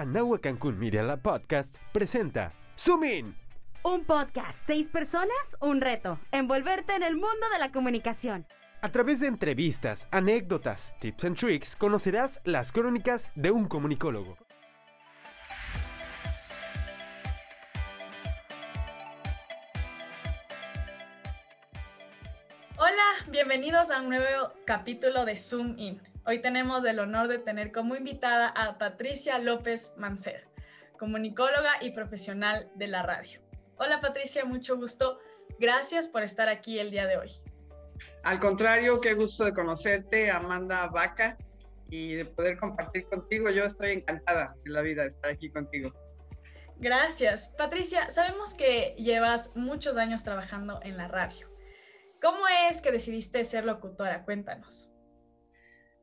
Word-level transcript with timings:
Anahua 0.00 0.40
Cancún 0.40 0.78
Media 0.78 1.02
Lab 1.02 1.20
Podcast 1.20 1.76
presenta 1.92 2.54
Zoom 2.74 3.04
In. 3.04 3.36
Un 3.84 4.04
podcast, 4.06 4.66
seis 4.66 4.88
personas, 4.88 5.58
un 5.60 5.82
reto. 5.82 6.18
Envolverte 6.32 6.94
en 6.94 7.02
el 7.02 7.16
mundo 7.16 7.50
de 7.52 7.58
la 7.58 7.70
comunicación. 7.70 8.46
A 8.80 8.88
través 8.88 9.20
de 9.20 9.26
entrevistas, 9.26 10.08
anécdotas, 10.10 10.94
tips 11.00 11.24
and 11.24 11.36
tricks, 11.36 11.76
conocerás 11.76 12.40
las 12.44 12.72
crónicas 12.72 13.30
de 13.34 13.50
un 13.50 13.68
comunicólogo. 13.68 14.38
Hola, 22.78 23.04
bienvenidos 23.28 23.90
a 23.90 24.00
un 24.00 24.08
nuevo 24.08 24.54
capítulo 24.64 25.26
de 25.26 25.36
Zoom 25.36 25.78
In. 25.78 26.09
Hoy 26.26 26.42
tenemos 26.42 26.84
el 26.84 26.98
honor 26.98 27.28
de 27.28 27.38
tener 27.38 27.72
como 27.72 27.96
invitada 27.96 28.48
a 28.48 28.76
Patricia 28.76 29.38
López 29.38 29.94
Mancera, 29.96 30.42
comunicóloga 30.98 31.72
y 31.80 31.92
profesional 31.92 32.70
de 32.74 32.88
la 32.88 33.02
radio. 33.02 33.40
Hola 33.78 34.02
Patricia, 34.02 34.44
mucho 34.44 34.76
gusto. 34.76 35.18
Gracias 35.58 36.08
por 36.08 36.22
estar 36.22 36.48
aquí 36.48 36.78
el 36.78 36.90
día 36.90 37.06
de 37.06 37.16
hoy. 37.16 37.32
Al 38.22 38.38
contrario, 38.38 39.00
qué 39.00 39.14
gusto 39.14 39.44
de 39.44 39.54
conocerte, 39.54 40.30
Amanda 40.30 40.88
Vaca, 40.88 41.38
y 41.88 42.14
de 42.14 42.26
poder 42.26 42.58
compartir 42.58 43.06
contigo. 43.06 43.48
Yo 43.48 43.64
estoy 43.64 43.92
encantada 43.92 44.54
de 44.62 44.70
la 44.70 44.82
vida 44.82 45.02
de 45.02 45.08
estar 45.08 45.30
aquí 45.30 45.50
contigo. 45.50 45.90
Gracias. 46.76 47.54
Patricia, 47.56 48.10
sabemos 48.10 48.52
que 48.52 48.94
llevas 48.98 49.52
muchos 49.54 49.96
años 49.96 50.22
trabajando 50.22 50.80
en 50.82 50.98
la 50.98 51.08
radio. 51.08 51.50
¿Cómo 52.22 52.40
es 52.68 52.82
que 52.82 52.92
decidiste 52.92 53.42
ser 53.44 53.64
locutora? 53.64 54.24
Cuéntanos. 54.24 54.89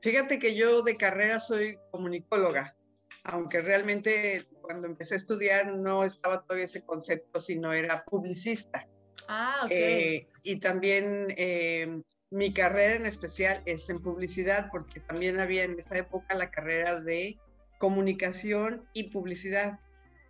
Fíjate 0.01 0.39
que 0.39 0.55
yo 0.55 0.83
de 0.83 0.95
carrera 0.95 1.39
soy 1.39 1.77
comunicóloga, 1.91 2.75
aunque 3.23 3.61
realmente 3.61 4.47
cuando 4.61 4.88
empecé 4.88 5.15
a 5.15 5.17
estudiar 5.17 5.75
no 5.75 6.03
estaba 6.03 6.43
todavía 6.43 6.65
ese 6.65 6.83
concepto, 6.83 7.41
sino 7.41 7.73
era 7.73 8.03
publicista. 8.05 8.88
Ah, 9.27 9.61
ok. 9.63 9.72
Eh, 9.72 10.27
y 10.44 10.57
también 10.57 11.27
eh, 11.38 12.02
mi 12.30 12.53
carrera 12.53 12.95
en 12.95 13.05
especial 13.05 13.61
es 13.66 13.89
en 13.89 14.02
publicidad, 14.02 14.69
porque 14.72 14.99
también 14.99 15.39
había 15.39 15.63
en 15.63 15.80
esa 15.80 15.97
época 15.97 16.35
la 16.35 16.52
carrera 16.52 17.00
de 17.00 17.38
comunicación 17.79 18.88
y 18.94 19.05
publicidad. 19.05 19.79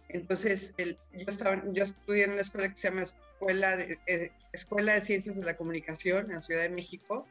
Entonces, 0.10 0.74
el, 0.78 0.98
yo, 1.14 1.26
estaba, 1.28 1.62
yo 1.74 1.84
estudié 1.84 2.24
en 2.24 2.32
una 2.32 2.42
escuela 2.42 2.70
que 2.70 2.78
se 2.78 2.90
llama 2.90 3.04
Escuela 3.04 3.76
de, 3.76 3.98
eh, 4.08 4.32
escuela 4.54 4.94
de 4.94 5.02
Ciencias 5.02 5.36
de 5.36 5.44
la 5.44 5.58
Comunicación 5.58 6.28
en 6.28 6.36
la 6.36 6.42
Ciudad 6.42 6.62
de 6.62 6.70
México 6.70 7.28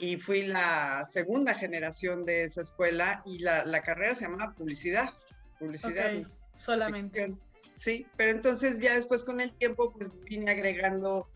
y 0.00 0.16
fui 0.16 0.46
la 0.46 1.04
segunda 1.04 1.54
generación 1.54 2.24
de 2.24 2.44
esa 2.44 2.62
escuela 2.62 3.22
y 3.26 3.38
la, 3.40 3.64
la 3.64 3.82
carrera 3.82 4.14
se 4.14 4.24
llamaba 4.24 4.54
publicidad. 4.54 5.10
Publicidad. 5.58 6.16
Ok, 6.16 6.26
solamente. 6.56 7.34
Sí, 7.74 8.06
pero 8.16 8.30
entonces 8.30 8.78
ya 8.78 8.94
después 8.94 9.22
con 9.22 9.40
el 9.40 9.52
tiempo 9.52 9.92
pues 9.92 10.10
vine 10.24 10.50
agregando 10.50 11.28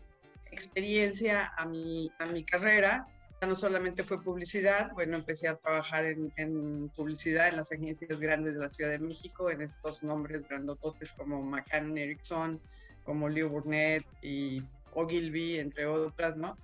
experiencia 0.51 1.53
a 1.57 1.65
mi, 1.65 2.11
a 2.19 2.25
mi 2.25 2.43
carrera. 2.43 3.07
Ya 3.41 3.47
no 3.47 3.55
solamente 3.55 4.03
fue 4.03 4.23
publicidad, 4.23 4.91
bueno, 4.93 5.17
empecé 5.17 5.47
a 5.47 5.55
trabajar 5.55 6.05
en, 6.05 6.31
en 6.37 6.89
publicidad 6.89 7.49
en 7.49 7.57
las 7.57 7.71
agencias 7.71 8.19
grandes 8.19 8.53
de 8.53 8.61
la 8.61 8.69
Ciudad 8.69 8.91
de 8.91 8.99
México, 8.99 9.51
en 9.51 9.61
estos 9.61 10.01
nombres 10.01 10.47
grandototes 10.47 11.11
como 11.13 11.43
McCann 11.43 11.97
Erickson, 11.97 12.61
como 13.03 13.27
Leo 13.27 13.49
Burnett 13.49 14.05
y 14.21 14.63
Ogilvy, 14.93 15.57
entre 15.57 15.85
otras, 15.85 16.37
¿no? 16.37 16.57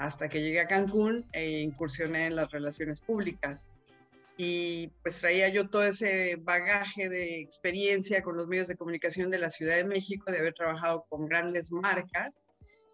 Hasta 0.00 0.30
que 0.30 0.40
llegué 0.40 0.60
a 0.60 0.66
Cancún 0.66 1.26
e 1.32 1.60
incursioné 1.60 2.28
en 2.28 2.36
las 2.36 2.50
relaciones 2.50 3.02
públicas. 3.02 3.68
Y 4.38 4.88
pues 5.02 5.20
traía 5.20 5.50
yo 5.50 5.68
todo 5.68 5.84
ese 5.84 6.36
bagaje 6.36 7.10
de 7.10 7.38
experiencia 7.40 8.22
con 8.22 8.34
los 8.34 8.46
medios 8.48 8.68
de 8.68 8.78
comunicación 8.78 9.30
de 9.30 9.38
la 9.38 9.50
Ciudad 9.50 9.76
de 9.76 9.84
México, 9.84 10.32
de 10.32 10.38
haber 10.38 10.54
trabajado 10.54 11.04
con 11.10 11.28
grandes 11.28 11.70
marcas 11.70 12.40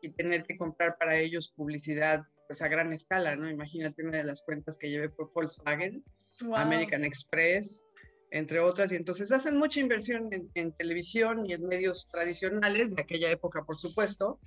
y 0.03 0.09
tener 0.09 0.43
que 0.43 0.57
comprar 0.57 0.99
para 0.99 1.17
ellos 1.17 1.53
publicidad 1.55 2.25
pues 2.49 2.61
a 2.61 2.67
gran 2.67 2.93
escala, 2.93 3.37
¿no? 3.37 3.49
Imagínate 3.49 4.03
una 4.03 4.19
de 4.19 4.25
las 4.25 4.43
cuentas 4.43 4.77
que 4.77 4.91
llevé 4.91 5.09
fue 5.09 5.27
Volkswagen, 5.33 6.03
Wow. 6.41 6.57
American 6.57 7.05
Express, 7.05 7.85
entre 8.33 8.59
otras, 8.59 8.91
y 8.91 8.97
entonces 8.97 9.31
hacen 9.31 9.57
mucha 9.57 9.79
inversión 9.79 10.29
en, 10.33 10.51
en, 10.55 10.73
televisión 10.73 11.47
y 11.47 11.53
en 11.53 11.67
medios 11.67 12.09
tradicionales 12.11 12.97
de 12.97 13.03
aquella 13.03 13.31
época, 13.31 13.65
por 13.65 13.77
supuesto, 13.77 14.41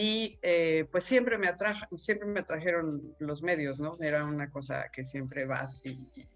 y 0.00 0.38
eh, 0.42 0.86
pues 0.92 1.02
siempre 1.02 1.38
me, 1.38 1.48
atraja, 1.48 1.88
siempre 1.96 2.28
me 2.28 2.38
atrajeron 2.38 3.16
los 3.18 3.42
medios, 3.42 3.80
¿no? 3.80 3.96
Era 4.00 4.24
una 4.24 4.48
cosa 4.48 4.88
que 4.92 5.02
siempre 5.04 5.44
vas 5.44 5.84
y, 5.84 5.90
y 6.14 6.28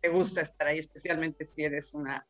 te 0.00 0.10
gusta 0.10 0.42
estar 0.42 0.68
ahí, 0.68 0.78
especialmente 0.78 1.44
si 1.44 1.64
eres 1.64 1.92
una 1.92 2.24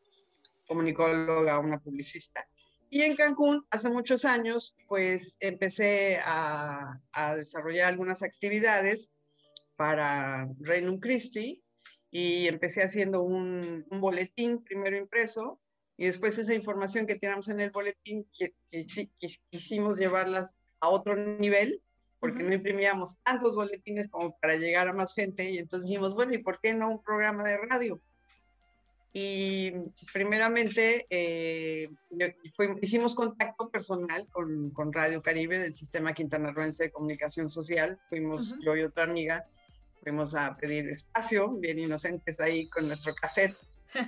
comunicóloga 0.67 1.59
o 1.59 1.61
una 1.61 1.79
publicista. 1.79 2.47
Y 2.89 3.03
en 3.03 3.15
Cancún, 3.15 3.63
hace 3.69 3.89
muchos 3.89 4.25
años, 4.25 4.75
pues 4.87 5.37
empecé 5.39 6.17
a, 6.25 6.99
a 7.11 7.35
desarrollar 7.35 7.89
algunas 7.89 8.23
actividades 8.23 9.11
para 9.75 10.49
Reino 10.61 10.99
Christi 10.99 11.63
y 12.09 12.47
empecé 12.47 12.81
haciendo 12.81 13.21
un, 13.21 13.85
un, 13.91 14.01
boletín 14.01 14.63
primero 14.63 14.97
impreso 14.97 15.61
y 15.97 16.05
después 16.05 16.37
esa 16.37 16.53
información 16.53 17.05
que 17.07 17.15
teníamos 17.15 17.47
en 17.49 17.59
el 17.59 17.71
boletín 17.71 18.27
que, 18.37 18.53
que, 18.69 18.85
que 19.19 19.29
quisimos 19.49 19.97
llevarlas 19.97 20.57
a 20.79 20.89
otro 20.89 21.15
nivel 21.15 21.81
porque 22.19 22.39
uh 22.43 22.45
-huh. 22.45 22.49
no 22.49 22.55
imprimíamos 22.55 23.17
tantos 23.23 23.55
boletines 23.55 24.09
como 24.09 24.37
para 24.39 24.55
llegar 24.55 24.87
a 24.87 24.93
más 24.93 25.13
gente 25.13 25.49
y 25.49 25.59
entonces 25.59 25.87
dijimos, 25.87 26.15
bueno, 26.15 26.33
¿y 26.33 26.39
por 26.39 26.59
qué 26.59 26.73
no 26.73 26.89
un 26.89 27.03
programa 27.03 27.43
de 27.43 27.57
radio? 27.57 28.01
Y 29.13 29.71
primeramente 30.11 31.05
eh, 31.09 31.89
fue, 32.55 32.75
hicimos 32.81 33.15
contacto 33.15 33.69
personal 33.69 34.27
con, 34.29 34.71
con, 34.71 34.91
Radio 34.91 35.21
Caribe 35.21 35.57
del 35.57 35.73
Sistema 35.73 36.13
Quintanarroense 36.13 36.85
de 36.85 36.91
Comunicación 36.91 37.49
Social. 37.49 37.97
Fuimos 38.09 38.51
uh 38.51 38.55
-huh. 38.55 38.65
yo 38.65 38.75
y 38.75 38.81
otra 38.83 39.03
amiga, 39.05 39.45
fuimos 40.03 40.35
a 40.35 40.57
pedir 40.57 40.89
espacio, 40.89 41.51
bien 41.51 41.79
inocentes 41.79 42.41
ahí 42.41 42.67
con 42.67 42.87
nuestro 42.87 43.15
cassette, 43.15 43.55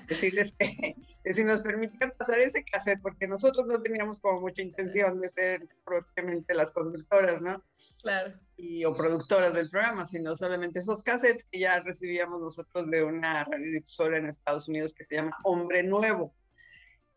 decirles 0.08 0.54
que, 0.58 0.96
que, 1.24 1.34
si 1.34 1.44
nos 1.44 1.64
permitían 1.64 2.14
pasar 2.18 2.40
ese 2.40 2.64
cassette, 2.64 3.02
porque 3.02 3.28
nosotros 3.28 3.66
no 3.68 3.82
teníamos 3.82 4.20
como 4.20 4.42
mucha 4.42 4.62
intención 4.62 5.20
de 5.20 5.30
ser 5.30 5.68
propiamente 5.86 6.54
las 6.54 6.72
conductoras, 6.72 7.42
¿no? 7.42 7.64
Claro. 8.02 8.34
Y, 8.56 8.86
o 8.86 8.94
productoras 8.94 9.54
del 9.54 9.70
programa, 9.70 10.06
sino 10.06 10.36
solamente 10.36 10.80
esos 10.80 11.04
cassettes 11.04 11.46
que 11.52 11.60
ya 11.60 11.80
recibíamos 11.82 12.40
nosotros 12.40 12.90
de 12.90 13.04
una 13.04 13.44
radiodifusora 13.44 14.18
en 14.18 14.28
Estados 14.28 14.68
Unidos 14.68 14.94
que 14.94 15.04
se 15.04 15.16
llama 15.16 15.38
Hombre 15.44 15.84
Nuevo. 15.84 16.34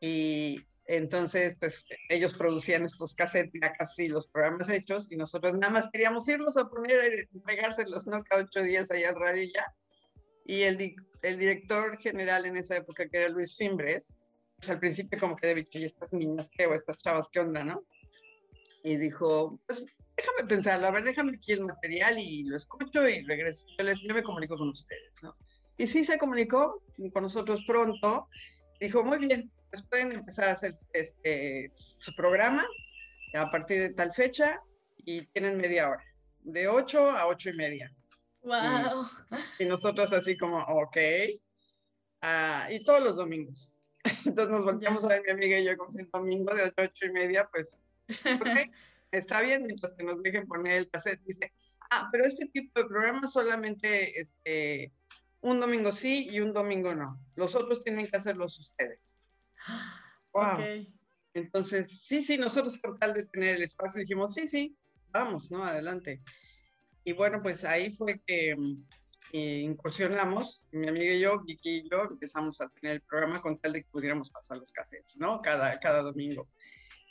Y 0.00 0.64
entonces, 0.86 1.56
pues 1.60 1.84
ellos 2.08 2.34
producían 2.34 2.84
estos 2.84 3.14
cassettes, 3.14 3.52
ya 3.62 3.72
casi 3.72 4.08
los 4.08 4.26
programas 4.26 4.68
hechos, 4.68 5.10
y 5.12 5.16
nosotros 5.16 5.54
nada 5.54 5.72
más 5.72 5.88
queríamos 5.92 6.26
irlos 6.28 6.56
a 6.56 6.68
poner, 6.68 7.28
pegárselos, 7.46 8.06
¿no? 8.08 8.24
Cada 8.24 8.42
ocho 8.42 8.60
días 8.60 8.90
allá 8.90 9.10
al 9.10 9.14
radio 9.14 9.42
y 9.44 9.52
ya. 9.52 9.74
Y 10.44 10.62
el, 10.62 10.96
el 11.22 11.38
director 11.38 11.98
general 11.98 12.46
en 12.46 12.56
esa 12.56 12.76
época, 12.76 13.08
que 13.08 13.18
era 13.18 13.28
Luis 13.28 13.56
Fimbres, 13.56 14.14
pues 14.56 14.70
al 14.70 14.78
principio 14.78 15.18
como 15.18 15.36
que 15.36 15.54
de 15.54 15.68
¿y 15.70 15.84
estas 15.84 16.12
niñas 16.12 16.50
qué? 16.50 16.66
O 16.66 16.74
estas 16.74 16.98
chavas, 16.98 17.28
¿qué 17.32 17.40
onda, 17.40 17.64
no? 17.64 17.84
Y 18.82 18.96
dijo, 18.96 19.58
pues 19.66 19.84
déjame 20.16 20.48
pensarlo, 20.48 20.86
a 20.86 20.90
ver, 20.90 21.04
déjame 21.04 21.32
aquí 21.36 21.52
el 21.52 21.62
material 21.62 22.18
y 22.18 22.44
lo 22.44 22.56
escucho 22.56 23.08
y 23.08 23.22
regreso. 23.22 23.66
Yo, 23.78 23.84
les, 23.84 24.00
yo 24.00 24.14
me 24.14 24.22
comunico 24.22 24.56
con 24.56 24.68
ustedes, 24.68 25.22
¿no? 25.22 25.34
Y 25.76 25.86
sí 25.86 26.04
se 26.04 26.18
comunicó 26.18 26.82
con 27.12 27.22
nosotros 27.22 27.62
pronto. 27.66 28.28
Dijo, 28.80 29.02
muy 29.04 29.18
bien, 29.18 29.50
pues 29.70 29.82
pueden 29.82 30.12
empezar 30.12 30.48
a 30.48 30.52
hacer 30.52 30.74
este, 30.92 31.72
su 31.76 32.14
programa 32.14 32.64
a 33.34 33.50
partir 33.50 33.80
de 33.80 33.90
tal 33.90 34.12
fecha 34.12 34.62
y 34.98 35.22
tienen 35.26 35.56
media 35.56 35.88
hora, 35.88 36.04
de 36.40 36.68
8 36.68 37.10
a 37.12 37.26
8 37.26 37.50
y 37.50 37.52
media. 37.54 37.92
Wow. 38.42 39.06
Y, 39.58 39.64
y 39.64 39.66
nosotros 39.66 40.12
así 40.12 40.36
como, 40.36 40.58
ok. 40.62 40.96
Uh, 42.22 42.72
y 42.72 42.84
todos 42.84 43.02
los 43.02 43.16
domingos. 43.16 43.78
Entonces 44.24 44.50
nos 44.50 44.64
volteamos 44.64 45.04
a 45.04 45.08
ver 45.08 45.22
mi 45.22 45.30
amiga 45.30 45.58
y 45.58 45.64
yo 45.64 45.76
como 45.76 45.90
si 45.90 46.00
el 46.00 46.10
domingo 46.10 46.54
de 46.54 46.64
8 46.64 46.74
a 46.76 46.82
8 46.82 47.06
y 47.06 47.10
media, 47.10 47.48
pues, 47.52 47.82
ok, 48.08 48.46
está 49.10 49.40
bien, 49.40 49.66
mientras 49.66 49.92
que 49.94 50.04
nos 50.04 50.22
dejen 50.22 50.46
poner 50.46 50.72
el 50.74 50.90
cassette. 50.90 51.22
Dice, 51.24 51.52
ah, 51.90 52.08
pero 52.10 52.24
este 52.24 52.46
tipo 52.46 52.80
de 52.80 52.88
programas 52.88 53.32
solamente 53.32 54.18
este, 54.18 54.92
un 55.40 55.60
domingo 55.60 55.92
sí 55.92 56.28
y 56.30 56.40
un 56.40 56.52
domingo 56.52 56.94
no. 56.94 57.20
Los 57.36 57.54
otros 57.54 57.82
tienen 57.84 58.06
que 58.06 58.16
hacerlos 58.16 58.58
ustedes. 58.58 59.18
Wow. 60.32 60.54
Okay. 60.54 60.94
Entonces, 61.34 62.02
sí, 62.02 62.22
sí, 62.22 62.38
nosotros 62.38 62.78
con 62.78 62.96
tal 63.00 63.14
de 63.14 63.24
tener 63.24 63.56
el 63.56 63.62
espacio 63.62 64.00
dijimos, 64.00 64.32
sí, 64.32 64.46
sí, 64.46 64.76
vamos, 65.08 65.50
¿no? 65.50 65.64
Adelante. 65.64 66.22
Y 67.04 67.12
bueno, 67.12 67.42
pues 67.42 67.64
ahí 67.64 67.92
fue 67.92 68.20
que 68.26 68.56
eh, 69.32 69.60
incursionamos, 69.60 70.64
mi 70.72 70.88
amiga 70.88 71.12
y 71.12 71.20
yo, 71.20 71.40
Vicky 71.40 71.76
y 71.78 71.88
yo, 71.88 72.02
empezamos 72.02 72.60
a 72.60 72.68
tener 72.68 72.96
el 72.96 73.00
programa 73.02 73.40
con 73.40 73.58
tal 73.58 73.72
de 73.72 73.82
que 73.82 73.88
pudiéramos 73.90 74.30
pasar 74.30 74.58
los 74.58 74.72
cassettes, 74.72 75.18
¿no? 75.18 75.40
Cada, 75.40 75.78
cada 75.78 76.02
domingo. 76.02 76.48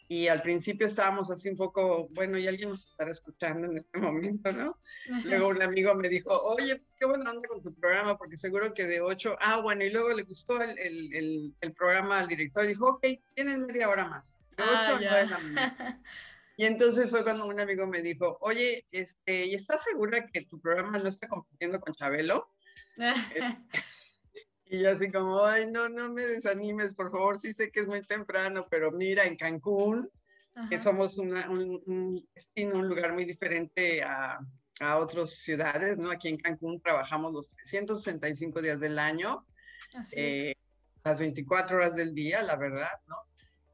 y 0.10 0.28
al 0.28 0.42
principio 0.42 0.88
estábamos 0.88 1.30
así 1.32 1.50
un 1.50 1.56
poco, 1.56 2.10
bueno, 2.10 2.38
y 2.38 2.48
alguien 2.48 2.70
nos 2.70 2.84
estará 2.84 3.12
escuchando 3.12 3.68
en 3.68 3.78
este 3.78 4.00
momento, 4.00 4.52
¿no? 4.52 4.78
Luego 5.24 5.48
un 5.48 5.62
amigo 5.62 5.96
me 5.96 6.10
dijo, 6.10 6.32
oye, 6.34 6.76
pues 6.78 6.96
qué 7.00 7.06
buena 7.06 7.32
onda 7.32 7.48
con 7.48 7.64
tu 7.64 7.74
programa, 7.74 8.18
porque 8.18 8.36
seguro 8.36 8.74
que 8.74 8.86
de 8.86 9.00
8, 9.00 9.38
ah, 9.40 9.62
bueno, 9.62 9.86
y 9.86 9.90
luego 9.90 10.12
le 10.14 10.24
gustó 10.24 10.62
el, 10.62 10.78
el, 10.78 11.56
el, 11.62 11.74
programa 11.74 12.20
al 12.20 12.28
director 12.28 12.66
y 12.66 12.70
dijo, 12.70 12.90
ok, 12.90 13.06
tienes 13.34 13.60
media 13.60 13.88
hora 13.88 14.08
más, 14.08 14.36
de 14.58 14.64
8 14.64 14.72
ah, 14.74 14.88
a 14.88 15.00
9 15.00 15.20
de 15.22 15.26
la 15.28 15.40
mañana. 15.40 16.04
Y 16.60 16.66
entonces 16.66 17.10
fue 17.10 17.24
cuando 17.24 17.46
un 17.46 17.58
amigo 17.58 17.88
me 17.88 18.02
dijo, 18.02 18.38
oye, 18.42 18.86
este, 18.92 19.46
¿y 19.46 19.56
estás 19.56 19.82
segura 19.82 20.28
que 20.28 20.42
tu 20.42 20.60
programa 20.60 20.98
no 20.98 21.08
está 21.08 21.30
compitiendo 21.30 21.80
con 21.80 21.96
Chabelo? 21.96 22.54
Y 24.66 24.82
yo 24.82 24.92
así 24.92 25.10
como, 25.10 25.46
ay, 25.46 25.72
no, 25.72 25.88
no 25.90 26.12
me 26.12 26.22
desanimes, 26.22 26.94
por 26.94 27.12
favor, 27.12 27.40
sí 27.40 27.54
sé 27.54 27.72
que 27.72 27.80
es 27.80 27.88
muy 27.88 28.04
temprano, 28.04 28.68
pero 28.70 28.92
mira, 28.92 29.26
en 29.26 29.36
Cancún, 29.36 30.12
que 30.70 30.80
somos 30.80 31.18
un, 31.18 32.28
destino, 32.36 32.76
un 32.78 32.88
lugar 32.88 33.14
muy 33.14 33.26
diferente 33.26 34.04
a, 34.04 34.38
a 34.82 34.98
otras 34.98 35.32
ciudades, 35.32 35.98
¿no? 35.98 36.12
Aquí 36.12 36.28
en 36.28 36.38
Cancún 36.38 36.80
trabajamos 36.82 37.34
los 37.34 37.48
365 37.48 38.62
días 38.62 38.80
del 38.80 39.00
año, 39.00 39.44
eh, 40.12 40.54
las 41.04 41.18
24 41.18 41.78
horas 41.78 41.96
del 41.96 42.14
día, 42.14 42.44
la 42.44 42.58
verdad, 42.58 43.00
¿no? 43.08 43.16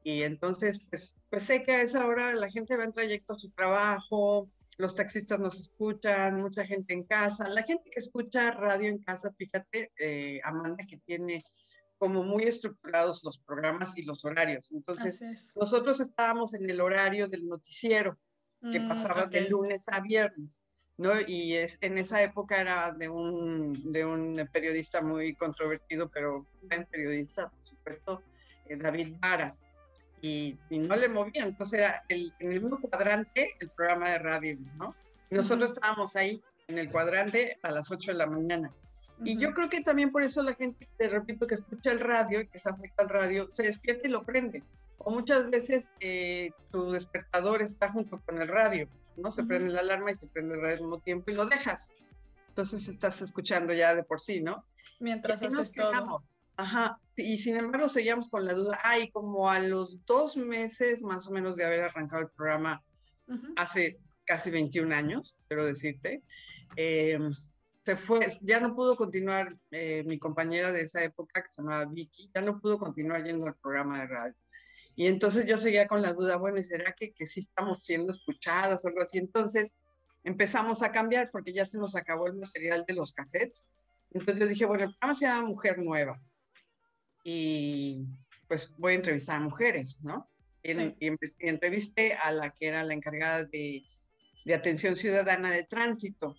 Y 0.06 0.22
entonces, 0.22 0.78
pues, 0.88 1.16
pues 1.30 1.42
sé 1.42 1.64
que 1.64 1.72
a 1.72 1.82
esa 1.82 2.06
hora 2.06 2.32
la 2.36 2.48
gente 2.48 2.76
va 2.76 2.84
en 2.84 2.92
trayecto 2.92 3.32
a 3.32 3.38
su 3.40 3.50
trabajo, 3.50 4.48
los 4.78 4.94
taxistas 4.94 5.40
nos 5.40 5.58
escuchan, 5.58 6.40
mucha 6.40 6.64
gente 6.64 6.94
en 6.94 7.02
casa, 7.02 7.48
la 7.48 7.64
gente 7.64 7.90
que 7.90 7.98
escucha 7.98 8.52
radio 8.52 8.88
en 8.88 8.98
casa, 8.98 9.34
fíjate, 9.36 9.90
eh, 9.98 10.40
Amanda, 10.44 10.86
que 10.88 10.98
tiene 10.98 11.42
como 11.98 12.22
muy 12.22 12.44
estructurados 12.44 13.24
los 13.24 13.38
programas 13.38 13.98
y 13.98 14.02
los 14.02 14.24
horarios. 14.24 14.70
Entonces, 14.70 15.20
nosotros 15.56 15.98
estábamos 15.98 16.54
en 16.54 16.70
el 16.70 16.80
horario 16.80 17.26
del 17.26 17.48
noticiero, 17.48 18.16
que 18.62 18.78
mm, 18.78 18.88
pasaba 18.88 19.26
de 19.26 19.48
lunes 19.48 19.88
a 19.88 19.98
viernes, 20.02 20.62
¿no? 20.98 21.14
Y 21.26 21.54
es, 21.54 21.78
en 21.80 21.98
esa 21.98 22.22
época 22.22 22.60
era 22.60 22.92
de 22.92 23.08
un, 23.08 23.90
de 23.90 24.04
un 24.04 24.48
periodista 24.52 25.02
muy 25.02 25.34
controvertido, 25.34 26.08
pero 26.08 26.46
un 26.62 26.86
periodista, 26.88 27.50
por 27.50 27.66
supuesto, 27.66 28.22
eh, 28.66 28.76
David 28.76 29.16
Vara 29.20 29.56
y, 30.70 30.78
no 30.78 30.96
le 30.96 31.08
movía. 31.08 31.44
Entonces 31.44 31.80
era 31.80 32.02
el, 32.08 32.32
en 32.38 32.52
el 32.52 32.60
mismo 32.60 32.80
cuadrante 32.80 33.54
el 33.60 33.70
programa 33.70 34.10
de 34.10 34.18
radio, 34.18 34.58
¿no? 34.76 34.94
Y 35.30 35.34
nosotros 35.34 35.72
estábamos 35.72 36.16
ahí 36.16 36.42
en 36.68 36.78
el 36.78 36.90
cuadrante 36.90 37.58
a 37.62 37.70
las 37.70 37.90
8 37.90 38.12
de 38.12 38.18
la 38.18 38.26
mañana. 38.26 38.72
Y 39.24 39.38
yo 39.38 39.54
creo 39.54 39.70
que 39.70 39.80
también 39.80 40.12
por 40.12 40.22
eso 40.22 40.42
la 40.42 40.54
gente, 40.54 40.88
te 40.98 41.08
repito, 41.08 41.46
que 41.46 41.54
escucha 41.54 41.90
el 41.90 42.00
radio 42.00 42.40
y 42.40 42.48
que 42.48 42.58
se 42.58 42.68
afecta 42.68 43.02
al 43.02 43.08
radio, 43.08 43.48
se 43.50 43.62
despierta 43.62 44.06
y 44.06 44.10
lo 44.10 44.24
prende. 44.24 44.62
O 44.98 45.10
muchas 45.10 45.48
veces 45.48 45.92
eh, 46.00 46.50
tu 46.70 46.90
despertador 46.90 47.62
está 47.62 47.90
junto 47.90 48.20
con 48.20 48.42
el 48.42 48.48
radio, 48.48 48.88
¿no? 49.16 49.32
Se 49.32 49.44
prende 49.44 49.70
la 49.70 49.80
alarma 49.80 50.10
y 50.10 50.16
se 50.16 50.26
prende 50.26 50.54
el 50.54 50.60
radio 50.60 50.74
al 50.74 50.82
mismo 50.82 51.00
tiempo 51.00 51.30
y 51.30 51.34
lo 51.34 51.46
dejas. 51.46 51.94
Entonces 52.48 52.88
estás 52.88 53.22
escuchando 53.22 53.72
ya 53.72 53.94
de 53.94 54.02
por 54.02 54.20
sí, 54.20 54.42
¿no? 54.42 54.64
Mientras 55.00 55.42
haces 55.42 55.72
todo. 55.72 56.22
Ajá, 56.56 56.98
y 57.16 57.38
sin 57.38 57.56
embargo 57.56 57.88
seguíamos 57.88 58.30
con 58.30 58.46
la 58.46 58.54
duda. 58.54 58.78
Ay, 58.82 59.10
como 59.10 59.50
a 59.50 59.58
los 59.60 60.04
dos 60.06 60.36
meses 60.36 61.02
más 61.02 61.26
o 61.28 61.30
menos 61.30 61.56
de 61.56 61.64
haber 61.64 61.82
arrancado 61.82 62.22
el 62.22 62.30
programa 62.30 62.82
hace 63.56 63.98
casi 64.24 64.50
21 64.50 64.94
años, 64.94 65.36
quiero 65.48 65.66
decirte, 65.66 66.22
em, 66.76 67.30
se 67.84 67.96
fue, 67.96 68.20
ya 68.40 68.60
no 68.60 68.74
pudo 68.74 68.96
continuar 68.96 69.56
eh, 69.70 70.02
mi 70.04 70.18
compañera 70.18 70.72
de 70.72 70.82
esa 70.82 71.02
época 71.02 71.42
que 71.42 71.48
se 71.48 71.62
llamaba 71.62 71.84
Vicky, 71.84 72.30
ya 72.34 72.40
no 72.40 72.60
pudo 72.60 72.78
continuar 72.78 73.24
yendo 73.24 73.46
al 73.46 73.56
programa 73.56 74.00
de 74.00 74.06
radio. 74.06 74.34
Y 74.94 75.06
entonces 75.06 75.46
yo 75.46 75.58
seguía 75.58 75.86
con 75.86 76.02
la 76.02 76.14
duda, 76.14 76.36
bueno, 76.36 76.62
¿será 76.62 76.92
que, 76.92 77.12
que 77.12 77.26
sí 77.26 77.40
estamos 77.40 77.82
siendo 77.82 78.12
escuchadas 78.12 78.84
o 78.84 78.88
algo 78.88 79.02
así? 79.02 79.18
Entonces 79.18 79.76
empezamos 80.24 80.82
a 80.82 80.90
cambiar 80.90 81.30
porque 81.30 81.52
ya 81.52 81.66
se 81.66 81.78
nos 81.78 81.94
acabó 81.94 82.26
el 82.28 82.36
material 82.36 82.84
de 82.86 82.94
los 82.94 83.12
cassettes. 83.12 83.66
Entonces 84.10 84.40
yo 84.40 84.46
dije, 84.46 84.64
bueno, 84.64 84.84
el 84.84 84.90
programa 84.90 85.18
se 85.18 85.26
llama 85.26 85.48
Mujer 85.48 85.78
Nueva 85.78 86.20
y 87.28 88.06
pues 88.46 88.72
voy 88.78 88.92
a 88.92 88.96
entrevistar 88.96 89.38
a 89.38 89.40
mujeres, 89.40 89.98
¿no? 90.00 90.30
Y, 90.62 90.94
entrevisté 91.40 92.14
a 92.14 92.30
la 92.30 92.50
que 92.50 92.68
era 92.68 92.84
la 92.84 92.94
encargada 92.94 93.44
de, 93.44 93.84
de 94.44 94.54
atención 94.54 94.94
ciudadana 94.94 95.50
de 95.50 95.64
tránsito. 95.64 96.36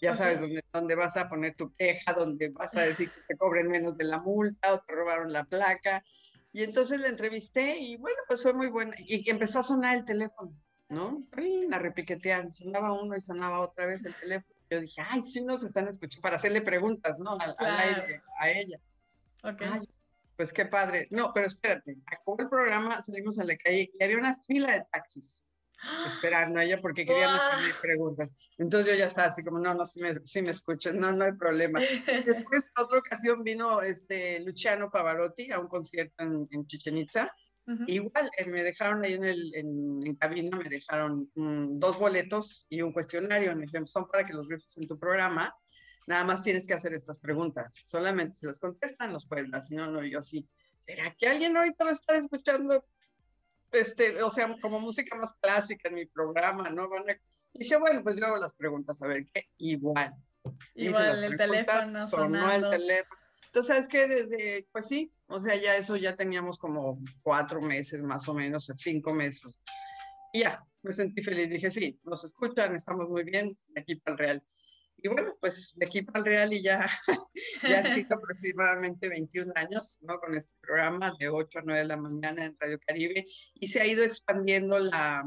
Ya 0.00 0.14
sabes 0.14 0.40
dónde, 0.40 0.62
dónde 0.72 0.94
vas 0.94 1.16
a 1.16 1.28
poner 1.28 1.56
tu 1.56 1.74
queja, 1.74 2.12
dónde 2.12 2.50
vas 2.50 2.76
a 2.76 2.82
decir 2.82 3.10
que 3.10 3.20
te 3.26 3.36
cobren 3.36 3.66
menos 3.66 3.98
de 3.98 4.04
la 4.04 4.18
multa 4.20 4.74
o 4.74 4.80
te 4.80 4.94
robaron 4.94 5.32
la 5.32 5.42
placa. 5.44 6.04
Y 6.52 6.62
entonces 6.62 7.00
la 7.00 7.08
entrevisté 7.08 7.76
y 7.80 7.96
bueno, 7.96 8.18
pues 8.28 8.42
fue 8.42 8.54
muy 8.54 8.68
buena. 8.68 8.94
Y 8.98 9.28
empezó 9.28 9.58
a 9.58 9.64
sonar 9.64 9.96
el 9.96 10.04
teléfono, 10.04 10.56
¿no? 10.88 11.26
A 11.72 11.78
repiquetear. 11.80 12.52
Sonaba 12.52 12.92
uno 12.92 13.16
y 13.16 13.20
sonaba 13.20 13.58
otra 13.58 13.86
vez 13.86 14.04
el 14.04 14.14
teléfono. 14.14 14.54
Yo 14.70 14.80
dije, 14.80 15.02
ay, 15.04 15.20
sí 15.22 15.42
nos 15.42 15.64
están 15.64 15.88
escuchando 15.88 16.22
para 16.22 16.36
hacerle 16.36 16.60
preguntas, 16.60 17.18
¿no? 17.18 17.36
Al, 17.40 17.80
aire, 17.80 18.22
a 18.38 18.50
ella. 18.50 18.78
Okay 19.42 19.68
pues 20.36 20.52
qué 20.52 20.66
padre. 20.66 21.08
No, 21.10 21.32
pero 21.34 21.46
espérate, 21.46 21.96
acabó 22.06 22.36
el 22.38 22.48
programa, 22.48 23.02
salimos 23.02 23.38
a 23.38 23.44
la 23.44 23.56
calle 23.56 23.90
y 23.92 24.04
había 24.04 24.18
una 24.18 24.38
fila 24.46 24.72
de 24.72 24.86
taxis 24.92 25.42
esperando 26.06 26.58
a 26.58 26.64
ella 26.64 26.80
porque 26.80 27.04
querían 27.04 27.34
hacerle 27.34 27.74
preguntas. 27.80 28.30
Entonces 28.58 28.90
yo 28.90 28.98
ya 28.98 29.06
estaba 29.06 29.28
así 29.28 29.44
como, 29.44 29.58
no, 29.58 29.74
no, 29.74 29.84
si 29.84 30.00
me, 30.00 30.14
si 30.24 30.42
me 30.42 30.50
escuchan, 30.50 30.98
no, 30.98 31.12
no 31.12 31.24
hay 31.24 31.32
problema. 31.32 31.78
Después, 32.26 32.70
otra 32.78 32.98
ocasión 32.98 33.42
vino 33.42 33.82
este 33.82 34.40
Luciano 34.40 34.90
Pavarotti 34.90 35.52
a 35.52 35.58
un 35.58 35.68
concierto 35.68 36.24
en, 36.24 36.48
en 36.50 36.66
Chichen 36.66 36.98
Itza. 36.98 37.32
Igual, 37.88 38.30
eh, 38.38 38.46
me 38.46 38.62
dejaron 38.62 39.04
ahí 39.04 39.14
en, 39.14 39.24
el, 39.24 39.52
en, 39.56 40.14
cabina, 40.14 40.56
me 40.56 40.68
dejaron 40.68 41.28
mm, 41.34 41.80
dos 41.80 41.98
boletos 41.98 42.64
y 42.68 42.80
un 42.80 42.92
cuestionario. 42.92 43.54
Me 43.56 43.62
dijeron, 43.62 43.88
son 43.88 44.06
para 44.06 44.24
que 44.24 44.34
los 44.34 44.48
rifes 44.48 44.76
en 44.78 44.86
tu 44.86 44.96
programa 44.96 45.52
Nada 46.06 46.24
más 46.24 46.42
tienes 46.42 46.66
que 46.66 46.74
hacer 46.74 46.94
estas 46.94 47.18
preguntas. 47.18 47.82
Solamente 47.84 48.34
si 48.34 48.46
las 48.46 48.60
contestan, 48.60 49.12
los 49.12 49.26
puedes 49.26 49.50
dar. 49.50 49.64
Si 49.64 49.74
no, 49.74 49.90
no, 49.90 50.04
yo 50.04 50.22
sí. 50.22 50.48
¿Será 50.78 51.14
que 51.14 51.28
alguien 51.28 51.56
ahorita 51.56 51.84
va 51.84 51.90
a 51.90 51.94
estar 51.94 52.16
escuchando, 52.16 52.84
este, 53.72 54.22
o 54.22 54.30
sea, 54.30 54.54
como 54.60 54.78
música 54.78 55.16
más 55.16 55.34
clásica 55.40 55.88
en 55.88 55.96
mi 55.96 56.06
programa, 56.06 56.70
¿no? 56.70 56.88
dije, 57.52 57.76
bueno, 57.76 58.02
pues 58.02 58.16
yo 58.16 58.26
hago 58.26 58.36
las 58.36 58.54
preguntas, 58.54 59.02
a 59.02 59.06
ver 59.08 59.26
qué. 59.32 59.48
Igual. 59.58 60.14
Igual, 60.74 61.24
el 61.24 61.36
teléfono 61.36 62.06
sonó 62.06 62.52
el 62.52 62.68
teléfono. 62.68 63.20
Entonces, 63.46 63.74
¿sabes 63.74 63.88
qué? 63.88 64.06
Desde, 64.06 64.68
pues 64.70 64.86
sí, 64.86 65.12
o 65.26 65.40
sea, 65.40 65.56
ya 65.56 65.76
eso 65.76 65.96
ya 65.96 66.14
teníamos 66.14 66.58
como 66.58 67.02
cuatro 67.22 67.60
meses 67.60 68.02
más 68.02 68.28
o 68.28 68.34
menos, 68.34 68.70
cinco 68.76 69.12
meses. 69.12 69.58
Y 70.32 70.40
ya, 70.40 70.62
me 70.82 70.92
sentí 70.92 71.22
feliz. 71.22 71.50
Dije, 71.50 71.70
sí, 71.70 71.98
nos 72.04 72.22
escuchan, 72.24 72.74
estamos 72.74 73.08
muy 73.08 73.24
bien, 73.24 73.58
aquí 73.74 73.96
para 73.96 74.12
el 74.12 74.18
Real. 74.18 74.44
Y 74.98 75.08
bueno, 75.08 75.36
pues 75.40 75.74
de 75.76 75.86
aquí 75.86 76.02
para 76.02 76.20
el 76.20 76.24
Real 76.24 76.52
y 76.52 76.62
ya, 76.62 76.88
ya 77.62 77.78
han 77.78 77.94
sido 77.94 78.16
aproximadamente 78.16 79.08
21 79.08 79.52
años, 79.54 79.98
¿no? 80.02 80.18
Con 80.18 80.34
este 80.34 80.54
programa 80.60 81.14
de 81.18 81.28
8 81.28 81.58
a 81.58 81.62
9 81.64 81.80
de 81.80 81.86
la 81.86 81.96
mañana 81.96 82.44
en 82.44 82.56
Radio 82.58 82.78
Caribe 82.86 83.26
y 83.54 83.68
se 83.68 83.80
ha 83.80 83.86
ido 83.86 84.04
expandiendo 84.04 84.78
la, 84.78 85.24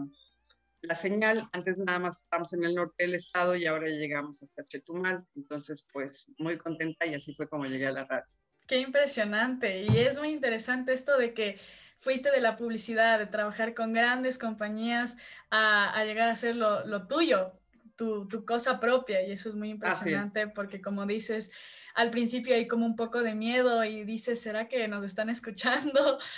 la 0.81 0.95
señal. 0.95 1.47
Antes 1.51 1.77
nada 1.77 1.99
más 1.99 2.21
estábamos 2.21 2.53
en 2.53 2.63
el 2.63 2.75
norte 2.75 3.05
del 3.05 3.15
estado 3.15 3.55
y 3.55 3.65
ahora 3.65 3.87
llegamos 3.87 4.41
hasta 4.41 4.65
Chetumal. 4.65 5.25
Entonces, 5.35 5.85
pues 5.91 6.31
muy 6.37 6.57
contenta 6.57 7.05
y 7.05 7.13
así 7.13 7.33
fue 7.35 7.47
como 7.47 7.65
llegué 7.65 7.87
a 7.87 7.91
la 7.91 8.05
radio. 8.05 8.25
Qué 8.67 8.77
impresionante. 8.77 9.83
Y 9.83 9.97
es 9.97 10.19
muy 10.19 10.29
interesante 10.29 10.93
esto 10.93 11.17
de 11.17 11.33
que 11.33 11.59
fuiste 11.99 12.31
de 12.31 12.39
la 12.39 12.55
publicidad, 12.55 13.19
de 13.19 13.25
trabajar 13.25 13.73
con 13.73 13.93
grandes 13.93 14.37
compañías, 14.37 15.17
a, 15.49 15.91
a 15.93 16.05
llegar 16.05 16.29
a 16.29 16.33
hacer 16.33 16.55
lo, 16.55 16.85
lo, 16.85 17.07
tuyo, 17.07 17.58
tu, 17.99 18.45
cosa 18.45 18.79
propia 18.79 19.21
y 19.21 19.31
eso 19.33 19.49
es 19.49 19.55
muy 19.55 19.71
impresionante 19.71 20.47
porque 20.47 20.79
como 20.79 21.05
dices, 21.05 21.51
al 21.95 22.11
principio 22.11 22.55
hay 22.55 22.65
como 22.65 22.85
un 22.85 22.95
poco 22.95 23.21
de 23.23 23.35
miedo 23.35 23.83
y 23.83 24.05
dices, 24.05 24.41
¿será 24.41 24.69
que 24.69 24.87
nos 24.87 25.03
están 25.03 25.29
escuchando? 25.29 26.19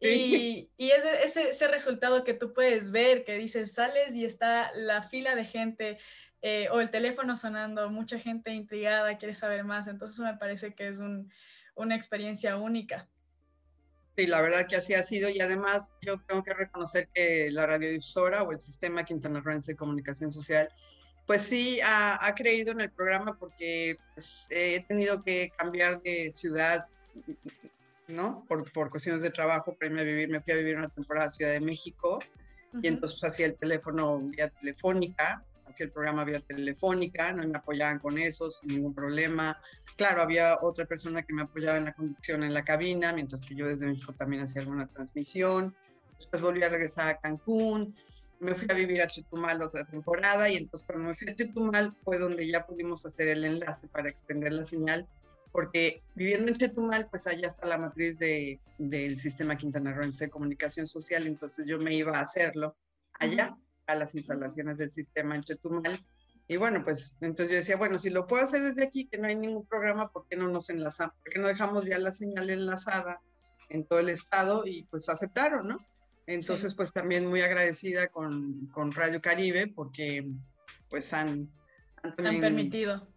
Y, 0.00 0.70
y 0.76 0.92
ese, 0.92 1.24
ese, 1.24 1.48
ese, 1.48 1.66
resultado 1.66 2.22
que 2.22 2.32
tú 2.32 2.52
puedes 2.52 2.92
ver, 2.92 3.24
que 3.24 3.36
dices, 3.36 3.72
sales 3.72 4.14
y 4.14 4.24
está 4.24 4.70
la 4.72 5.02
fila 5.02 5.34
de 5.34 5.44
gente 5.44 5.98
eh, 6.40 6.68
o 6.70 6.80
el 6.80 6.90
teléfono 6.90 7.36
sonando, 7.36 7.90
mucha 7.90 8.16
gente 8.16 8.52
intrigada, 8.52 9.18
quiere 9.18 9.34
saber 9.34 9.64
más, 9.64 9.88
entonces 9.88 10.20
me 10.20 10.36
parece 10.36 10.72
que 10.72 10.86
es 10.86 11.00
un, 11.00 11.32
una 11.74 11.96
experiencia 11.96 12.56
única. 12.58 13.08
Sí, 14.12 14.28
la 14.28 14.40
verdad 14.40 14.68
que 14.68 14.76
así 14.76 14.94
ha 14.94 15.02
sido 15.02 15.30
y 15.30 15.40
además 15.40 15.96
yo 16.00 16.20
tengo 16.20 16.44
que 16.44 16.54
reconocer 16.54 17.08
que 17.12 17.50
la 17.50 17.66
radiodifusora 17.66 18.44
o 18.44 18.52
el 18.52 18.60
sistema 18.60 19.02
quintanarroense 19.02 19.72
de 19.72 19.76
comunicación 19.76 20.30
social 20.30 20.68
pues 21.28 21.42
sí 21.42 21.78
ha, 21.84 22.34
creído 22.34 22.72
en 22.72 22.80
el 22.80 22.90
programa 22.90 23.36
porque 23.38 23.98
pues, 24.14 24.46
he 24.48 24.82
tenido 24.88 25.22
que 25.22 25.52
cambiar 25.58 26.00
de 26.00 26.32
ciudad, 26.34 26.86
¿no? 28.08 28.46
Por, 28.48 28.72
por 28.72 28.88
cuestiones 28.88 29.22
de 29.22 29.28
trabajo, 29.28 29.74
para 29.74 29.88
irme 29.88 30.00
a 30.00 30.04
vivir, 30.04 30.30
me 30.30 30.40
fui 30.40 30.54
a 30.54 30.56
vivir 30.56 30.78
una 30.78 30.88
temporada 30.88 31.26
a 31.26 31.30
Ciudad 31.30 31.52
de 31.52 31.60
México 31.60 32.18
y 32.82 32.86
entonces 32.86 33.18
pues, 33.20 33.30
hacía 33.30 33.44
el 33.44 33.56
teléfono 33.56 34.20
vía 34.20 34.48
telefónica, 34.48 35.44
hacía 35.66 35.84
el 35.84 35.92
programa 35.92 36.24
vía 36.24 36.40
telefónica, 36.40 37.30
no 37.34 37.46
me 37.46 37.58
apoyaban 37.58 37.98
con 37.98 38.16
eso 38.16 38.50
sin 38.50 38.70
ningún 38.70 38.94
problema. 38.94 39.60
Claro, 39.98 40.22
había 40.22 40.58
otra 40.62 40.86
persona 40.86 41.22
que 41.24 41.34
me 41.34 41.42
apoyaba 41.42 41.76
en 41.76 41.84
la 41.84 41.92
conducción 41.92 42.42
en 42.42 42.54
la 42.54 42.64
cabina, 42.64 43.12
mientras 43.12 43.42
que 43.42 43.54
yo 43.54 43.66
desde 43.66 43.86
México 43.86 44.14
también 44.14 44.44
hacía 44.44 44.62
alguna 44.62 44.86
transmisión. 44.86 45.76
después 46.18 46.40
volví 46.40 46.62
a 46.62 46.70
regresar 46.70 47.10
a 47.10 47.18
Cancún, 47.18 47.94
me 48.40 48.54
fui 48.54 48.66
a 48.70 48.74
vivir 48.74 49.02
a 49.02 49.06
Chetumal 49.06 49.62
otra 49.62 49.84
temporada 49.84 50.48
y 50.48 50.56
entonces 50.56 50.86
cuando 50.86 51.08
me 51.08 51.16
fui 51.16 51.28
a 51.28 51.34
Chetumal 51.34 51.96
fue 52.04 52.18
donde 52.18 52.48
ya 52.48 52.66
pudimos 52.66 53.04
hacer 53.04 53.28
el 53.28 53.44
enlace 53.44 53.88
para 53.88 54.08
extender 54.08 54.52
la 54.52 54.64
señal, 54.64 55.08
porque 55.52 56.02
viviendo 56.14 56.52
en 56.52 56.58
Chetumal, 56.58 57.08
pues 57.10 57.26
allá 57.26 57.48
está 57.48 57.66
la 57.66 57.78
matriz 57.78 58.18
de, 58.18 58.60
del 58.78 59.18
sistema 59.18 59.56
Quintana 59.56 59.92
Roo 59.92 60.08
de 60.08 60.30
comunicación 60.30 60.86
social, 60.86 61.26
entonces 61.26 61.66
yo 61.66 61.78
me 61.78 61.94
iba 61.94 62.16
a 62.18 62.22
hacerlo 62.22 62.76
allá, 63.14 63.56
a 63.86 63.94
las 63.94 64.14
instalaciones 64.14 64.78
del 64.78 64.90
sistema 64.90 65.34
en 65.34 65.42
Chetumal. 65.42 66.04
Y 66.46 66.56
bueno, 66.56 66.82
pues 66.82 67.18
entonces 67.20 67.50
yo 67.50 67.58
decía, 67.58 67.76
bueno, 67.76 67.98
si 67.98 68.08
lo 68.10 68.26
puedo 68.26 68.42
hacer 68.42 68.62
desde 68.62 68.84
aquí, 68.84 69.06
que 69.06 69.18
no 69.18 69.26
hay 69.26 69.36
ningún 69.36 69.66
programa, 69.66 70.10
¿por 70.10 70.26
qué 70.28 70.36
no 70.36 70.48
nos 70.48 70.70
enlazamos? 70.70 71.14
¿Por 71.22 71.32
qué 71.32 71.40
no 71.40 71.48
dejamos 71.48 71.84
ya 71.84 71.98
la 71.98 72.12
señal 72.12 72.48
enlazada 72.48 73.20
en 73.68 73.84
todo 73.84 73.98
el 73.98 74.08
estado? 74.08 74.66
Y 74.66 74.84
pues 74.84 75.08
aceptaron, 75.08 75.68
¿no? 75.68 75.78
Entonces, 76.28 76.74
pues 76.74 76.92
también 76.92 77.24
muy 77.24 77.40
agradecida 77.40 78.08
con, 78.08 78.66
con, 78.66 78.92
Radio 78.92 79.22
Caribe 79.22 79.66
porque 79.66 80.28
pues 80.90 81.14
han, 81.14 81.50
han, 82.02 82.38
permitido. 82.38 83.08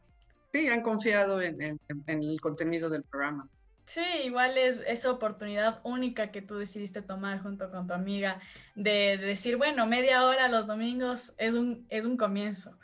Sí, 0.54 0.70
han 0.70 0.82
confiado 0.82 1.42
en, 1.42 1.62
en, 1.62 1.80
el 2.08 2.40
contenido 2.40 2.90
del 2.90 3.04
programa. 3.04 3.50
Sí, 3.84 4.06
igual 4.24 4.58
es 4.58 4.82
esa 4.88 5.12
oportunidad 5.12 5.82
única 5.84 6.32
que 6.32 6.42
tú 6.42 6.58
decidiste 6.58 7.02
tomar 7.02 7.44
junto 7.44 7.70
con 7.70 7.86
tu 7.86 7.94
amiga 7.94 8.40
de, 8.76 9.18
decir, 9.18 9.58
bueno, 9.58 9.86
media 9.88 10.26
hora 10.26 10.48
los 10.48 10.66
domingos 10.66 11.34
es 11.38 11.54
un, 11.54 11.86
es 11.90 12.06
un 12.06 12.16
comienzo. 12.16 12.80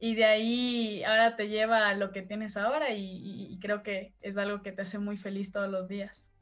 Y 0.00 0.14
de 0.14 0.24
ahí 0.24 1.04
ahora 1.04 1.36
te 1.36 1.48
lleva 1.48 1.86
a 1.86 1.94
lo 1.94 2.12
que 2.12 2.22
tienes 2.22 2.56
ahora 2.56 2.92
y, 2.92 3.46
y 3.50 3.58
creo 3.58 3.82
que 3.82 4.14
es 4.22 4.38
algo 4.38 4.62
que 4.62 4.72
te 4.72 4.80
hace 4.80 4.98
muy 4.98 5.18
feliz 5.18 5.52
todos 5.52 5.68
los 5.68 5.86
días. 5.86 6.32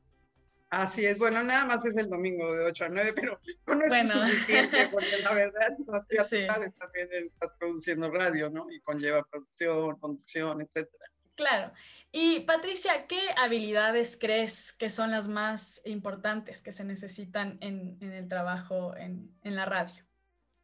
Así 0.80 1.04
es, 1.04 1.18
bueno, 1.18 1.42
nada 1.42 1.64
más 1.66 1.84
es 1.84 1.96
el 1.96 2.08
domingo 2.08 2.52
de 2.54 2.64
8 2.64 2.84
a 2.84 2.88
9, 2.88 3.12
pero 3.14 3.40
eso 3.44 3.94
es 3.94 4.10
suficiente, 4.10 4.88
porque 4.90 5.18
la 5.22 5.32
verdad, 5.32 5.76
no 5.86 6.04
te 6.04 6.16
sí. 6.24 6.46
también 6.46 7.08
estás 7.26 7.52
produciendo 7.58 8.10
radio, 8.10 8.50
¿no? 8.50 8.70
Y 8.70 8.80
conlleva 8.80 9.22
producción, 9.22 9.96
conducción, 9.98 10.60
etcétera. 10.60 11.04
Claro. 11.36 11.72
Y 12.12 12.40
Patricia, 12.40 13.06
¿qué 13.06 13.20
habilidades 13.36 14.16
crees 14.16 14.72
que 14.72 14.90
son 14.90 15.10
las 15.10 15.28
más 15.28 15.80
importantes 15.84 16.62
que 16.62 16.72
se 16.72 16.84
necesitan 16.84 17.58
en, 17.60 17.96
en 18.00 18.12
el 18.12 18.28
trabajo 18.28 18.96
en, 18.96 19.36
en 19.42 19.56
la 19.56 19.66
radio? 19.66 20.04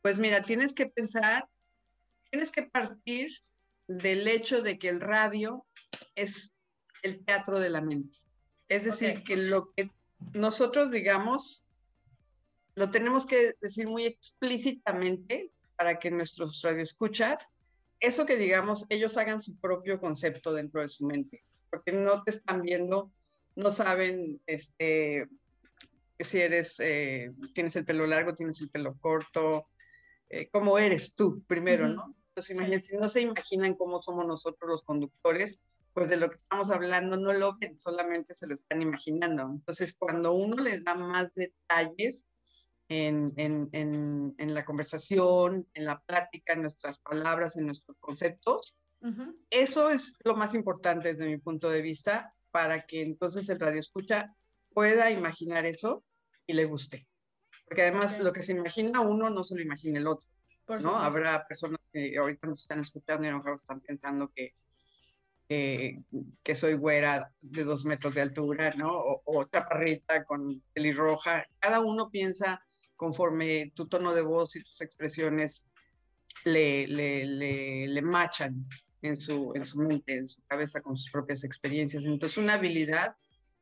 Pues 0.03 0.19
mira, 0.19 0.43
tienes 0.43 0.73
que 0.73 0.87
pensar, 0.87 1.49
tienes 2.31 2.51
que 2.51 2.63
partir 2.63 3.31
del 3.87 4.29
hecho 4.29 4.63
de 4.63 4.79
que 4.79 4.89
el 4.89 5.01
radio 5.01 5.67
es 6.15 6.53
el 7.03 7.25
teatro 7.25 7.59
de 7.59 7.71
la 7.71 7.81
mente. 7.81 8.19
Es 8.69 8.85
decir, 8.85 9.25
que 9.25 9.37
lo 9.37 9.73
que 9.73 9.91
nosotros, 10.33 10.91
digamos, 10.91 11.65
lo 12.75 12.91
tenemos 12.91 13.27
que 13.27 13.55
decir 13.61 13.89
muy 13.89 14.05
explícitamente 14.05 15.51
para 15.77 15.99
que 15.99 16.11
nuestros 16.11 16.61
radioescuchas, 16.63 17.49
eso 18.01 18.27
que 18.27 18.37
digamos, 18.37 18.87
ellos 18.89 19.17
hagan 19.17 19.41
su 19.41 19.57
propio 19.57 20.01
concepto 20.01 20.53
dentro 20.53 20.81
de 20.81 20.89
su 20.89 21.05
mente, 21.05 21.45
porque 21.71 21.93
no 21.93 22.23
te 22.23 22.31
están 22.31 22.63
viendo, 22.63 23.11
no 23.57 23.71
saben 23.71 24.41
este, 24.47 25.29
si 26.19 26.41
eres, 26.41 26.79
eh, 26.81 27.33
tienes 27.55 27.77
el 27.77 27.85
pelo 27.85 28.07
largo, 28.07 28.35
tienes 28.35 28.61
el 28.61 28.71
pelo 28.71 28.97
corto, 29.01 29.67
eh, 30.29 30.49
cómo 30.51 30.79
eres 30.79 31.15
tú 31.15 31.43
primero, 31.47 31.89
¿no? 31.89 32.15
Entonces, 32.29 32.57
imagínense, 32.57 32.97
no 32.97 33.09
se 33.09 33.23
imaginan 33.23 33.75
cómo 33.75 34.01
somos 34.01 34.27
nosotros 34.27 34.71
los 34.71 34.83
conductores, 34.83 35.61
pues 35.93 36.09
de 36.09 36.17
lo 36.17 36.31
que 36.31 36.37
estamos 36.37 36.71
hablando 36.71 37.17
no 37.17 37.33
lo 37.33 37.57
ven, 37.59 37.79
solamente 37.79 38.35
se 38.35 38.47
lo 38.47 38.55
están 38.55 38.83
imaginando. 38.83 39.43
Entonces, 39.43 39.95
cuando 39.99 40.33
uno 40.33 40.57
les 40.63 40.85
da 40.85 40.95
más 40.95 41.35
detalles 41.35 42.27
en, 42.89 43.33
en, 43.37 43.69
en, 43.73 44.35
en 44.39 44.55
la 44.55 44.65
conversación, 44.65 45.69
en 45.75 45.85
la 45.85 46.01
plática, 46.01 46.53
en 46.53 46.63
nuestras 46.63 46.99
palabras, 46.99 47.57
en 47.57 47.67
nuestros 47.67 47.97
conceptos, 47.99 48.77
eso 49.49 49.89
es 49.89 50.19
lo 50.25 50.37
más 50.37 50.55
importante 50.55 51.09
desde 51.09 51.27
mi 51.27 51.39
punto 51.39 51.71
de 51.71 51.81
vista 51.81 52.35
para 52.51 52.87
que 52.87 53.01
entonces 53.01 53.49
el 53.49 53.59
radio 53.59 53.81
escucha 53.81 54.37
pueda 54.75 55.11
imaginar 55.11 55.65
eso 55.65 56.05
y 56.47 56.53
le 56.53 56.67
guste. 56.67 57.09
Porque 57.65 57.83
además 57.83 58.21
lo 58.21 58.33
que 58.33 58.43
se 58.43 58.53
imagina 58.53 59.01
uno 59.01 59.31
no 59.31 59.43
se 59.43 59.55
lo 59.55 59.63
imagina 59.63 59.99
el 59.99 60.07
otro. 60.07 60.29
¿no? 60.83 60.97
Habrá 60.97 61.47
personas 61.47 61.81
que 61.93 62.17
ahorita 62.17 62.49
nos 62.49 62.61
están 62.61 62.81
escuchando 62.81 63.25
y 63.25 63.29
a 63.29 63.33
lo 63.33 63.39
mejor 63.39 63.57
están 63.57 63.81
pensando 63.81 64.31
que 64.35 64.55
que 65.51 66.55
soy 66.55 66.75
güera 66.75 67.33
de 67.41 67.65
dos 67.65 67.85
metros 67.85 68.15
de 68.15 68.21
altura, 68.21 68.73
¿no? 68.77 68.93
O, 68.93 69.23
o 69.25 69.45
chaparrita 69.45 70.25
con 70.25 70.63
pelirroja. 70.73 71.45
Cada 71.59 71.81
uno 71.81 72.09
piensa 72.09 72.63
conforme 72.95 73.73
tu 73.75 73.89
tono 73.89 74.15
de 74.15 74.23
voz 74.23 74.55
y 74.55 74.63
tus 74.63 74.81
expresiones 74.81 75.69
le, 76.45 76.87
le, 76.87 77.27
le, 77.27 77.89
le 77.89 78.03
machan 78.03 78.65
en 79.03 79.17
su, 79.17 79.53
en 79.57 79.65
su 79.65 79.81
mente, 79.81 80.19
en 80.19 80.29
su 80.29 80.41
cabeza 80.47 80.83
con 80.83 80.97
sus 80.97 81.11
propias 81.11 81.43
experiencias. 81.43 82.05
Entonces, 82.05 82.39
una 82.39 82.55
habilidad 82.55 83.17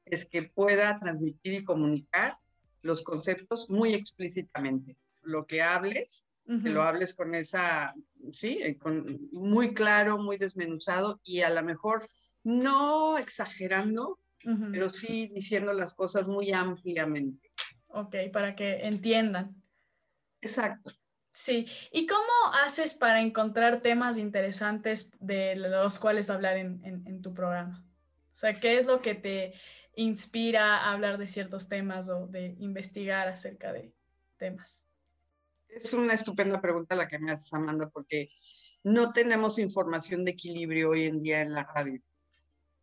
es 0.04 0.26
que 0.26 0.42
pueda 0.42 1.00
transmitir 1.00 1.54
y 1.54 1.64
comunicar 1.64 2.36
los 2.82 3.02
conceptos 3.02 3.70
muy 3.70 3.94
explícitamente. 3.94 4.94
Lo 5.22 5.46
que 5.46 5.62
hables 5.62 6.26
que 6.48 6.70
lo 6.70 6.82
hables 6.82 7.12
con 7.12 7.34
esa, 7.34 7.94
sí, 8.32 8.58
eh, 8.62 8.78
con, 8.78 9.28
muy 9.32 9.74
claro, 9.74 10.16
muy 10.16 10.38
desmenuzado 10.38 11.20
y 11.22 11.42
a 11.42 11.50
lo 11.50 11.62
mejor 11.62 12.08
no 12.42 13.18
exagerando, 13.18 14.18
pero 14.72 14.88
sí 14.88 15.30
diciendo 15.34 15.74
las 15.74 15.92
cosas 15.92 16.26
muy 16.26 16.52
ampliamente. 16.52 17.52
Ok, 17.88 18.16
para 18.32 18.56
que 18.56 18.86
entiendan. 18.86 19.62
Exacto. 20.40 20.90
Sí, 21.32 21.66
¿y 21.92 22.06
cómo 22.06 22.32
haces 22.64 22.94
para 22.94 23.20
encontrar 23.20 23.80
temas 23.82 24.16
interesantes 24.16 25.10
de 25.20 25.54
los 25.54 25.98
cuales 25.98 26.30
hablar 26.30 26.56
en, 26.56 26.80
en, 26.84 27.22
tu 27.22 27.34
programa? 27.34 27.84
O 28.32 28.36
sea, 28.36 28.54
¿qué 28.58 28.78
es 28.78 28.86
lo 28.86 29.02
que 29.02 29.14
te 29.14 29.52
inspira 29.94 30.78
a 30.78 30.92
hablar 30.92 31.18
de 31.18 31.28
ciertos 31.28 31.68
temas 31.68 32.08
o 32.08 32.26
de 32.26 32.56
investigar 32.58 33.28
acerca 33.28 33.72
de 33.72 33.92
temas? 34.36 34.87
Es 35.68 35.92
una 35.92 36.14
estupenda 36.14 36.60
pregunta 36.60 36.96
la 36.96 37.08
que 37.08 37.18
me 37.18 37.32
haces, 37.32 37.52
Amanda, 37.54 37.88
porque 37.90 38.30
no 38.84 39.12
tenemos 39.12 39.58
información 39.58 40.24
de 40.24 40.32
equilibrio 40.32 40.90
hoy 40.90 41.04
en 41.04 41.22
día 41.22 41.40
en 41.40 41.52
la 41.52 41.64
radio. 41.64 42.00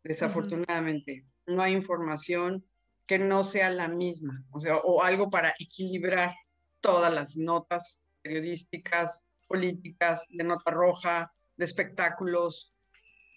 Desafortunadamente, 0.04 1.26
no 1.48 1.62
hay 1.62 1.74
información 1.74 2.64
que 3.08 3.20
no 3.20 3.44
sea 3.44 3.70
la 3.70 3.88
misma, 3.88 4.44
o 4.52 4.60
sea, 4.60 4.78
o 4.78 5.04
algo 5.04 5.30
para 5.30 5.54
equilibrar 5.60 6.34
todas 6.80 7.14
las 7.14 7.38
notas 7.38 8.02
periodísticas, 8.22 9.26
políticas, 9.48 10.28
de 10.30 10.44
nota 10.44 10.72
roja, 10.72 11.34
de 11.58 11.66
espectáculos. 11.66 12.74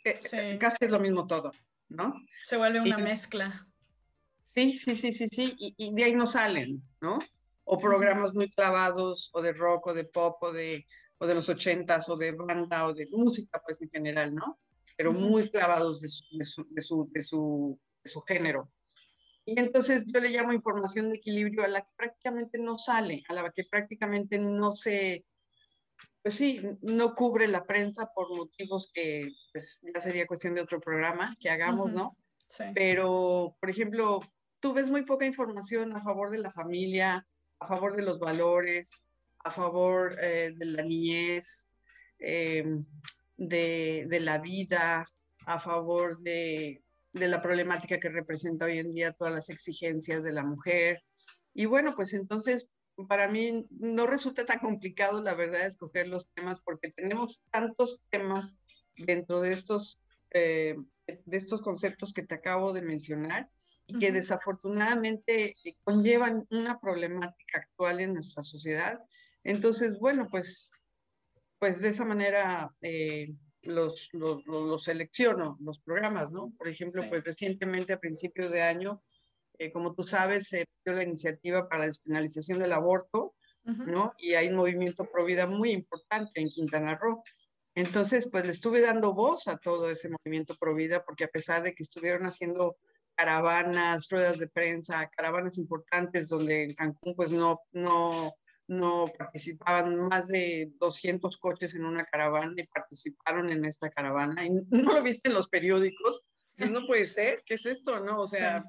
Eh, 0.04 0.20
eh, 0.32 0.58
casi 0.58 0.76
es 0.80 0.90
lo 0.90 1.00
mismo 1.00 1.26
todo, 1.26 1.52
¿no? 1.88 2.14
Se 2.44 2.56
vuelve 2.56 2.80
una 2.80 2.98
mezcla. 2.98 3.66
Sí, 4.42 4.78
sí, 4.78 4.96
sí, 4.96 5.12
sí, 5.12 5.28
sí, 5.30 5.54
y, 5.58 5.74
y 5.76 5.94
de 5.94 6.04
ahí 6.04 6.14
no 6.14 6.26
salen, 6.26 6.82
¿no? 7.02 7.18
O 7.70 7.78
programas 7.78 8.34
muy 8.34 8.50
clavados, 8.50 9.30
o 9.34 9.42
de 9.42 9.52
rock, 9.52 9.88
o 9.88 9.94
de 9.94 10.04
pop, 10.04 10.42
o 10.42 10.52
de, 10.52 10.86
o 11.18 11.26
de 11.26 11.34
los 11.34 11.48
ochentas, 11.48 12.08
o 12.08 12.16
de 12.16 12.32
banda, 12.32 12.86
o 12.86 12.94
de 12.94 13.06
música, 13.12 13.60
pues 13.64 13.82
en 13.82 13.90
general, 13.90 14.34
¿no? 14.34 14.58
Pero 14.96 15.12
muy 15.12 15.50
clavados 15.50 16.00
de 16.00 16.08
su, 16.08 16.24
de 16.38 16.44
su, 16.44 16.66
de 16.70 16.82
su, 16.82 17.10
de 17.12 17.22
su, 17.22 17.78
de 18.02 18.10
su 18.10 18.20
género. 18.22 18.72
Y 19.44 19.58
entonces 19.60 20.04
yo 20.06 20.20
le 20.20 20.30
llamo 20.30 20.52
información 20.52 21.10
de 21.10 21.16
equilibrio 21.16 21.62
a 21.62 21.68
la 21.68 21.82
que 21.82 21.92
prácticamente 21.94 22.58
no 22.58 22.78
sale, 22.78 23.22
a 23.28 23.34
la 23.34 23.50
que 23.50 23.64
prácticamente 23.64 24.38
no 24.38 24.74
se, 24.74 25.26
pues 26.22 26.34
sí, 26.34 26.60
no 26.80 27.14
cubre 27.14 27.48
la 27.48 27.64
prensa 27.64 28.10
por 28.14 28.34
motivos 28.34 28.90
que 28.92 29.30
pues 29.52 29.82
ya 29.94 30.00
sería 30.00 30.26
cuestión 30.26 30.54
de 30.54 30.62
otro 30.62 30.80
programa 30.80 31.36
que 31.38 31.50
hagamos, 31.50 31.92
¿no? 31.92 32.16
Sí. 32.48 32.64
Pero, 32.74 33.56
por 33.60 33.68
ejemplo, 33.68 34.20
tú 34.58 34.72
ves 34.72 34.88
muy 34.88 35.02
poca 35.02 35.26
información 35.26 35.94
a 35.94 36.00
favor 36.00 36.30
de 36.30 36.38
la 36.38 36.50
familia, 36.50 37.26
a 37.60 37.66
favor 37.66 37.96
de 37.96 38.02
los 38.02 38.18
valores, 38.18 39.04
a 39.44 39.50
favor 39.50 40.16
eh, 40.22 40.52
de 40.56 40.66
la 40.66 40.82
niñez, 40.82 41.70
eh, 42.18 42.64
de, 43.36 44.06
de, 44.08 44.20
la 44.20 44.38
vida, 44.38 45.06
a 45.46 45.58
favor 45.58 46.18
de, 46.20 46.82
de, 47.12 47.28
la 47.28 47.40
problemática 47.40 47.98
que 47.98 48.08
representa 48.08 48.66
hoy 48.66 48.78
en 48.78 48.92
día 48.92 49.12
todas 49.12 49.32
las 49.32 49.50
exigencias 49.50 50.24
de 50.24 50.32
la 50.32 50.44
mujer. 50.44 51.02
Y 51.54 51.66
bueno, 51.66 51.94
pues 51.94 52.14
entonces 52.14 52.68
para 53.06 53.28
mí 53.28 53.66
no 53.70 54.06
resulta 54.06 54.44
tan 54.44 54.58
complicado, 54.58 55.22
la 55.22 55.34
verdad, 55.34 55.66
escoger 55.66 56.08
los 56.08 56.28
temas 56.32 56.60
porque 56.60 56.90
tenemos 56.90 57.44
tantos 57.50 58.00
temas 58.10 58.56
dentro 58.96 59.40
de 59.40 59.52
estos, 59.52 60.02
eh, 60.30 60.76
de 61.06 61.36
estos 61.36 61.62
conceptos 61.62 62.12
que 62.12 62.24
te 62.24 62.34
acabo 62.34 62.72
de 62.72 62.82
mencionar 62.82 63.48
y 63.88 63.98
que 63.98 64.12
desafortunadamente 64.12 65.56
eh, 65.64 65.74
conllevan 65.82 66.46
una 66.50 66.78
problemática 66.78 67.58
actual 67.58 68.00
en 68.00 68.14
nuestra 68.14 68.44
sociedad. 68.44 69.00
Entonces, 69.42 69.98
bueno, 69.98 70.28
pues, 70.30 70.70
pues 71.58 71.80
de 71.80 71.88
esa 71.88 72.04
manera 72.04 72.72
eh, 72.82 73.34
los, 73.62 74.10
los, 74.12 74.46
los, 74.46 74.84
selecciono, 74.84 75.58
los 75.60 75.80
programas, 75.80 76.30
¿no? 76.30 76.52
Por 76.56 76.68
ejemplo, 76.68 77.02
pues 77.08 77.24
recientemente 77.24 77.92
a 77.92 77.98
principios 77.98 78.52
de 78.52 78.62
año 78.62 79.02
eh, 79.58 79.72
como 79.72 79.94
tú 79.94 80.04
sabes, 80.04 80.48
se 80.48 80.66
dio 80.84 80.94
la 80.94 81.02
iniciativa 81.02 81.68
para 81.68 81.80
la 81.80 81.86
despenalización 81.86 82.60
del 82.60 82.72
aborto, 82.72 83.34
¿no? 83.64 84.14
Y 84.16 84.32
hay 84.32 84.48
un 84.48 84.54
movimiento 84.54 85.04
pro 85.04 85.26
vida 85.26 85.46
muy 85.46 85.72
importante 85.72 86.40
en 86.40 86.48
Quintana 86.48 86.96
Roo. 86.96 87.22
Entonces, 87.74 88.26
pues 88.30 88.46
le 88.46 88.52
estuve 88.52 88.80
dando 88.80 89.12
voz 89.12 89.46
a 89.46 89.58
todo 89.58 89.90
ese 89.90 90.08
movimiento 90.08 90.56
pro 90.58 90.74
vida, 90.74 91.04
porque 91.04 91.24
a 91.24 91.28
pesar 91.28 91.62
de 91.62 91.74
que 91.74 91.82
estuvieron 91.82 92.24
haciendo 92.24 92.78
caravanas, 93.18 94.08
ruedas 94.08 94.38
de 94.38 94.46
prensa, 94.46 95.10
caravanas 95.16 95.58
importantes 95.58 96.28
donde 96.28 96.62
en 96.62 96.74
Cancún 96.74 97.16
pues 97.16 97.32
no, 97.32 97.60
no, 97.72 98.32
no 98.68 99.06
participaban 99.18 99.96
más 99.96 100.28
de 100.28 100.70
200 100.78 101.36
coches 101.38 101.74
en 101.74 101.84
una 101.84 102.04
caravana 102.04 102.54
y 102.56 102.66
participaron 102.68 103.50
en 103.50 103.64
esta 103.64 103.90
caravana. 103.90 104.46
Y 104.46 104.50
no 104.70 104.92
lo 104.92 105.02
viste 105.02 105.28
en 105.28 105.34
los 105.34 105.48
periódicos. 105.48 106.22
No 106.70 106.86
puede 106.86 107.08
ser, 107.08 107.42
¿qué 107.44 107.54
es 107.54 107.66
esto? 107.66 107.98
No, 108.00 108.20
o 108.20 108.28
sea, 108.28 108.64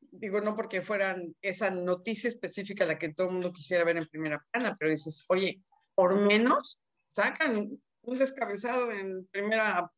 digo, 0.00 0.42
no 0.42 0.54
porque 0.54 0.82
fueran 0.82 1.34
esa 1.40 1.70
noticia 1.70 2.28
específica 2.28 2.84
la 2.84 2.98
que 2.98 3.14
todo 3.14 3.28
el 3.28 3.34
mundo 3.34 3.52
quisiera 3.52 3.84
ver 3.84 3.96
en 3.96 4.06
primera 4.06 4.44
plana, 4.50 4.76
pero 4.78 4.90
dices, 4.90 5.24
oye, 5.28 5.62
por 5.94 6.18
menos 6.18 6.82
sacan 7.06 7.70
un 8.02 8.18
descabezado 8.18 8.92
en 8.92 9.26
primera 9.26 9.90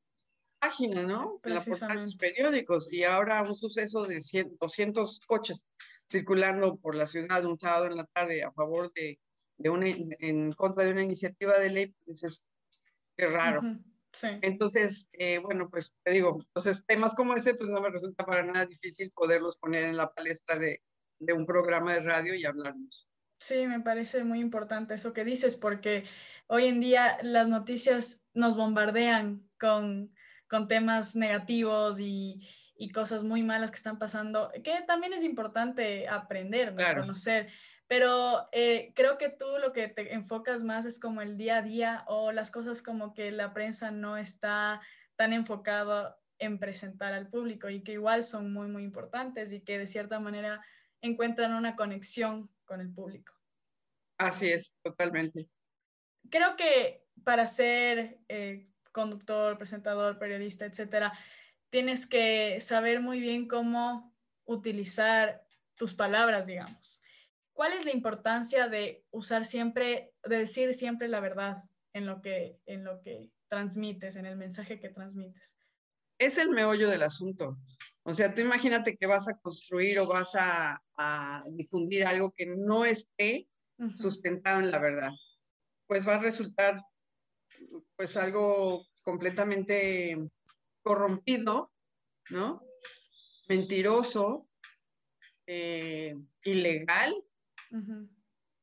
página, 0.60 1.02
¿no? 1.02 1.40
En 1.42 1.54
la 1.54 1.60
portada 1.60 1.94
de 1.94 2.02
los 2.02 2.16
periódicos. 2.16 2.92
Y 2.92 3.04
ahora 3.04 3.42
un 3.42 3.56
suceso 3.56 4.06
de 4.06 4.20
200 4.60 5.20
coches 5.26 5.68
circulando 6.08 6.76
por 6.76 6.94
la 6.94 7.06
ciudad 7.06 7.44
un 7.44 7.58
sábado 7.58 7.86
en 7.86 7.96
la 7.96 8.04
tarde 8.04 8.42
a 8.42 8.52
favor 8.52 8.92
de, 8.94 9.18
de 9.56 9.70
una, 9.70 9.86
en 9.88 10.52
contra 10.52 10.84
de 10.84 10.92
una 10.92 11.02
iniciativa 11.02 11.58
de 11.58 11.70
ley, 11.70 11.86
pues 11.86 12.06
dices, 12.06 12.44
qué 13.16 13.26
raro. 13.26 13.62
sí. 14.12 14.28
Entonces, 14.42 15.08
eh, 15.12 15.38
bueno, 15.38 15.70
pues 15.70 15.94
te 16.02 16.12
digo, 16.12 16.38
entonces 16.40 16.84
temas 16.86 17.14
como 17.14 17.34
ese, 17.34 17.54
pues 17.54 17.70
no 17.70 17.80
me 17.80 17.90
resulta 17.90 18.26
para 18.26 18.42
nada 18.42 18.66
difícil 18.66 19.10
poderlos 19.12 19.56
poner 19.56 19.84
en 19.84 19.96
la 19.96 20.12
palestra 20.12 20.58
de, 20.58 20.82
de 21.20 21.32
un 21.32 21.46
programa 21.46 21.92
de 21.94 22.00
radio 22.00 22.34
y 22.34 22.44
hablarnos. 22.44 23.08
Sí, 23.38 23.66
me 23.66 23.80
parece 23.80 24.22
muy 24.24 24.40
importante 24.40 24.94
eso 24.94 25.14
que 25.14 25.24
dices, 25.24 25.56
porque 25.56 26.04
hoy 26.46 26.66
en 26.66 26.80
día 26.80 27.18
las 27.22 27.48
noticias 27.48 28.22
nos 28.34 28.54
bombardean 28.54 29.48
con, 29.58 30.14
con 30.50 30.66
temas 30.66 31.14
negativos 31.14 32.00
y, 32.00 32.47
y, 32.76 32.90
cosas 32.90 33.23
muy 33.23 33.42
malas 33.42 33.71
que 33.71 33.76
están 33.76 33.99
pasando, 33.99 34.50
que 34.64 34.83
también 34.87 35.12
es 35.12 35.23
importante 35.23 36.09
aprender, 36.09 36.75
conocer. 36.75 37.49
Pero 37.87 38.49
eh, 38.52 38.92
creo 38.95 39.16
que 39.16 39.28
tú 39.28 39.47
lo 39.61 39.73
que 39.73 39.88
te 39.88 40.12
enfocas 40.12 40.64
más 40.64 40.87
es 40.87 40.99
como 40.99 41.23
el 41.23 41.37
día 41.37 41.59
a 41.59 41.62
día 41.62 42.04
o 42.09 42.33
las 42.33 42.50
cosas 42.50 42.83
como 42.83 43.14
que 43.14 43.30
la 43.30 43.52
prensa 43.52 43.90
no 43.90 44.16
está 44.16 44.80
tan 45.16 45.33
enfocado 45.33 46.16
en 46.38 46.59
presentar 46.59 47.12
al 47.12 47.28
público 47.28 47.69
y 47.69 47.83
que 47.83 47.92
igual 47.92 48.25
son 48.25 48.52
muy, 48.52 48.69
muy 48.69 48.83
importantes 48.83 49.52
y 49.52 49.61
que 49.61 49.78
de 49.78 49.87
cierta 49.87 50.19
manera 50.19 50.64
encuentran 51.00 51.54
una 51.54 51.76
conexión 51.76 52.50
con 52.64 52.80
el 52.80 52.92
público. 52.92 53.35
Así 54.19 54.50
es, 54.50 54.73
totalmente. 54.83 55.49
Creo 56.30 56.57
que 56.57 57.04
para 57.25 57.47
ser 57.47 58.19
eh, 58.28 58.69
conductor, 58.92 59.59
presentador, 59.59 60.18
periodista, 60.18 60.66
etcétera, 60.66 61.12
tienes 61.70 62.06
que 62.06 62.61
saber 62.61 63.00
muy 63.00 63.20
bien 63.20 63.47
cómo 63.47 64.14
utilizar 64.44 65.44
tus 65.76 65.94
palabras, 65.94 66.47
digamos. 66.47 67.00
¿Cuál 67.52 67.73
es 67.73 67.85
la 67.85 67.92
importancia 67.92 68.68
de 68.68 69.04
usar 69.11 69.44
siempre, 69.44 70.12
de 70.25 70.38
decir 70.38 70.75
siempre 70.75 71.09
la 71.09 71.20
verdad 71.20 71.64
en 71.92 72.06
lo 72.06 72.20
que, 72.20 72.59
en 72.66 72.85
lo 72.85 73.00
que 73.02 73.30
transmites, 73.49 74.16
en 74.16 74.26
el 74.26 74.37
mensaje 74.37 74.80
que 74.80 74.88
transmites? 74.88 75.56
Es 76.18 76.38
el 76.38 76.50
meollo 76.50 76.88
del 76.88 77.02
asunto. 77.02 77.59
O 78.02 78.14
sea, 78.14 78.35
tú 78.35 78.40
imagínate 78.40 78.97
que 78.97 79.06
vas 79.06 79.28
a 79.28 79.38
construir 79.38 79.99
o 79.99 80.06
vas 80.06 80.35
a, 80.35 80.82
difundir 81.50 82.04
algo 82.04 82.32
que 82.32 82.47
no 82.47 82.85
esté 82.85 83.49
sustentado 83.94 84.61
en 84.61 84.70
la 84.70 84.78
verdad. 84.78 85.11
Pues 85.87 86.06
va 86.06 86.16
a 86.16 86.20
resultar 86.20 86.82
pues 87.96 88.16
algo 88.16 88.86
completamente 89.02 90.18
corrompido, 90.82 91.72
¿no? 92.30 92.62
Mentiroso, 93.48 94.48
eh, 95.46 96.16
ilegal 96.44 97.14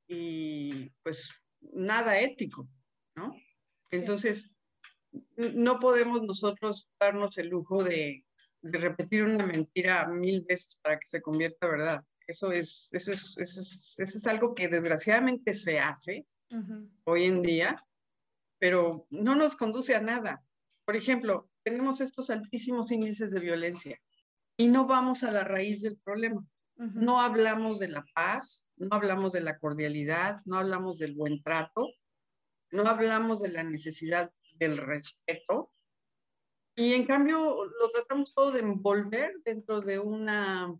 y 0.07 0.89
pues 1.03 1.29
nada 1.59 2.19
ético, 2.19 2.67
¿no? 3.15 3.35
Entonces, 3.91 4.51
no 5.35 5.79
podemos 5.79 6.21
nosotros 6.23 6.89
darnos 6.99 7.37
el 7.37 7.49
lujo 7.49 7.83
de, 7.83 8.25
de 8.61 8.79
repetir 8.79 9.23
una 9.23 9.45
mentira 9.45 10.07
mil 10.07 10.41
veces 10.41 10.79
para 10.81 10.97
que 10.97 11.07
se 11.07 11.21
convierta 11.21 11.65
en 11.65 11.71
verdad. 11.71 12.03
Eso 12.27 12.51
es, 12.51 12.89
eso 12.91 13.13
es, 13.13 13.37
eso 13.37 13.61
es, 13.61 13.95
eso 13.97 14.17
es 14.17 14.27
algo 14.27 14.53
que 14.53 14.67
desgraciadamente 14.67 15.53
se 15.53 15.79
hace 15.79 16.25
hoy 17.05 17.23
en 17.25 17.41
día, 17.41 17.75
pero 18.59 19.05
no 19.09 19.35
nos 19.35 19.55
conduce 19.55 19.95
a 19.95 20.01
nada. 20.01 20.43
Por 20.85 20.95
ejemplo, 20.95 21.49
tenemos 21.63 22.01
estos 22.01 22.29
altísimos 22.29 22.91
índices 22.91 23.31
de 23.31 23.39
violencia 23.39 23.99
y 24.57 24.67
no 24.67 24.87
vamos 24.87 25.23
a 25.23 25.31
la 25.31 25.43
raíz 25.43 25.81
del 25.81 25.97
problema. 25.97 26.45
No 26.75 27.21
hablamos 27.21 27.79
de 27.79 27.87
la 27.87 28.05
paz, 28.13 28.69
no 28.75 28.89
hablamos 28.91 29.33
de 29.33 29.41
la 29.41 29.57
cordialidad, 29.57 30.41
no 30.45 30.59
hablamos 30.59 30.99
del 30.99 31.15
buen 31.15 31.41
trato, 31.41 31.87
no 32.69 32.83
hablamos 32.83 33.41
de 33.41 33.49
la 33.49 33.63
necesidad 33.63 34.31
del 34.59 34.77
respeto, 34.77 35.71
y 36.79 36.93
en 36.93 37.05
cambio 37.05 37.65
lo 37.65 37.89
tratamos 37.91 38.35
todo 38.35 38.51
de 38.51 38.59
envolver 38.59 39.33
dentro 39.43 39.81
de 39.81 39.97
una, 39.97 40.79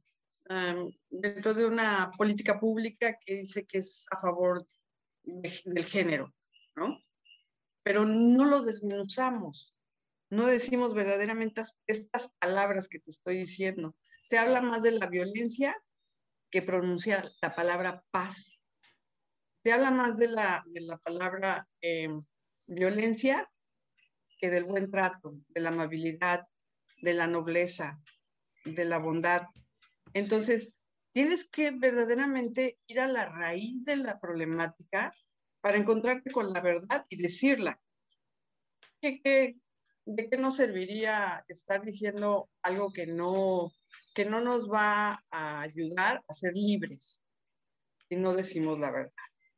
dentro 1.09 1.55
de 1.55 1.65
una 1.65 2.11
política 2.15 2.59
pública 2.59 3.17
que 3.25 3.37
dice 3.37 3.65
que 3.65 3.79
es 3.79 4.05
a 4.11 4.21
favor 4.21 4.63
del 5.23 5.85
género, 5.85 6.31
¿no? 6.75 7.01
Pero 7.87 8.03
no 8.03 8.43
lo 8.43 8.63
desmenuzamos, 8.63 9.73
no 10.29 10.45
decimos 10.45 10.93
verdaderamente 10.93 11.61
estas 11.85 12.33
palabras 12.37 12.89
que 12.89 12.99
te 12.99 13.11
estoy 13.11 13.37
diciendo. 13.37 13.95
Se 14.23 14.37
habla 14.37 14.61
más 14.61 14.83
de 14.83 14.91
la 14.91 15.05
violencia 15.05 15.73
que 16.51 16.61
pronuncia 16.61 17.23
la 17.41 17.55
palabra 17.55 18.03
paz. 18.11 18.59
Se 19.63 19.71
habla 19.71 19.91
más 19.91 20.17
de 20.17 20.27
la, 20.27 20.65
de 20.67 20.81
la 20.81 20.97
palabra 20.97 21.65
em, 21.79 22.25
violencia 22.67 23.49
que 24.37 24.49
del 24.49 24.65
buen 24.65 24.91
trato, 24.91 25.37
de 25.47 25.61
la 25.61 25.69
amabilidad, 25.69 26.45
de 27.01 27.13
la 27.13 27.27
nobleza, 27.27 28.01
de 28.65 28.83
la 28.83 28.97
bondad. 28.97 29.43
Entonces, 30.11 30.77
tienes 31.13 31.49
que 31.49 31.71
verdaderamente 31.71 32.79
ir 32.87 32.99
a 32.99 33.07
la 33.07 33.29
raíz 33.29 33.85
de 33.85 33.95
la 33.95 34.19
problemática 34.19 35.13
para 35.67 35.79
encontrarte 35.79 36.31
con 36.31 36.53
la 36.53 36.61
verdad 36.61 37.03
y 37.09 37.21
decirla. 37.21 37.77
¿Qué, 39.01 39.57
de 40.05 40.29
qué 40.29 40.37
nos 40.37 40.55
serviría 40.55 41.43
estar 41.49 41.81
diciendo 41.81 42.49
algo 42.61 42.93
que 42.93 43.05
no, 43.05 43.73
que 44.15 44.23
no 44.23 44.39
nos 44.39 44.71
va 44.71 45.25
a 45.29 45.59
ayudar 45.59 46.23
a 46.25 46.33
ser 46.33 46.53
libres 46.53 47.21
si 48.07 48.15
no 48.15 48.33
decimos 48.33 48.79
la 48.79 48.91
verdad? 48.91 49.11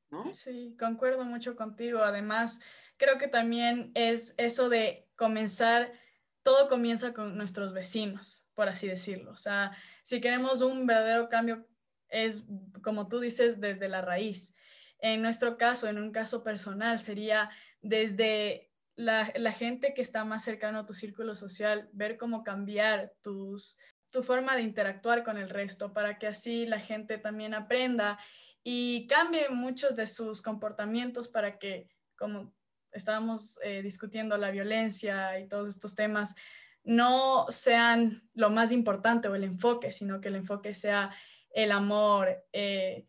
¿no? 0.09 0.33
Sí, 0.33 0.75
concuerdo 0.79 1.25
mucho 1.25 1.55
contigo. 1.55 1.99
Además, 1.99 2.59
creo 2.97 3.19
que 3.19 3.27
también 3.27 3.91
es 3.93 4.33
eso 4.37 4.67
de 4.67 5.07
comenzar, 5.15 5.93
todo 6.41 6.67
comienza 6.69 7.13
con 7.13 7.37
nuestros 7.37 7.71
vecinos, 7.71 8.47
por 8.55 8.67
así 8.67 8.87
decirlo. 8.87 9.29
O 9.29 9.37
sea, 9.37 9.77
si 10.01 10.19
queremos 10.21 10.61
un 10.61 10.87
verdadero 10.87 11.29
cambio, 11.29 11.67
es, 12.07 12.45
como 12.81 13.07
tú 13.07 13.19
dices, 13.19 13.61
desde 13.61 13.87
la 13.87 14.01
raíz. 14.01 14.55
En 14.99 15.21
nuestro 15.21 15.57
caso, 15.57 15.87
en 15.87 15.97
un 15.97 16.11
caso 16.11 16.43
personal, 16.43 16.99
sería 16.99 17.49
desde 17.81 18.69
la, 18.95 19.25
gente 19.53 19.93
que 19.93 20.01
está 20.01 20.25
más 20.25 20.43
cercano 20.43 20.79
a 20.79 20.85
tu 20.85 20.93
círculo 20.93 21.35
social, 21.35 21.89
ver 21.93 22.17
cómo 22.17 22.43
cambiar 22.43 23.13
tus, 23.21 23.77
tu 24.11 24.23
forma 24.23 24.55
de 24.55 24.63
interactuar 24.63 25.23
con 25.23 25.37
el 25.37 25.49
resto 25.49 25.93
para 25.93 26.19
que 26.19 26.27
así 26.27 26.65
la 26.65 26.79
gente 26.79 27.17
también 27.17 27.53
aprenda 27.53 28.19
y 28.61 29.07
cambie 29.07 29.47
muchos 29.49 29.95
de 29.95 30.05
sus 30.05 30.41
comportamientos 30.41 31.29
para 31.29 31.57
que, 31.57 31.87
como 32.17 32.53
estábamos 32.91 33.57
eh, 33.63 33.81
discutiendo 33.81 34.37
la 34.37 34.51
violencia 34.51 35.39
y 35.39 35.47
todos 35.47 35.69
estos 35.69 35.95
temas, 35.95 36.35
no 36.83 37.45
sean 37.49 38.29
lo 38.33 38.49
más 38.49 38.71
importante 38.73 39.29
o 39.29 39.35
el 39.35 39.45
enfoque, 39.45 39.93
sino 39.93 40.19
que 40.19 40.27
el 40.27 40.35
enfoque 40.35 40.73
sea 40.73 41.11
el 41.51 41.71
amor, 41.71 42.45
eh, 42.51 43.07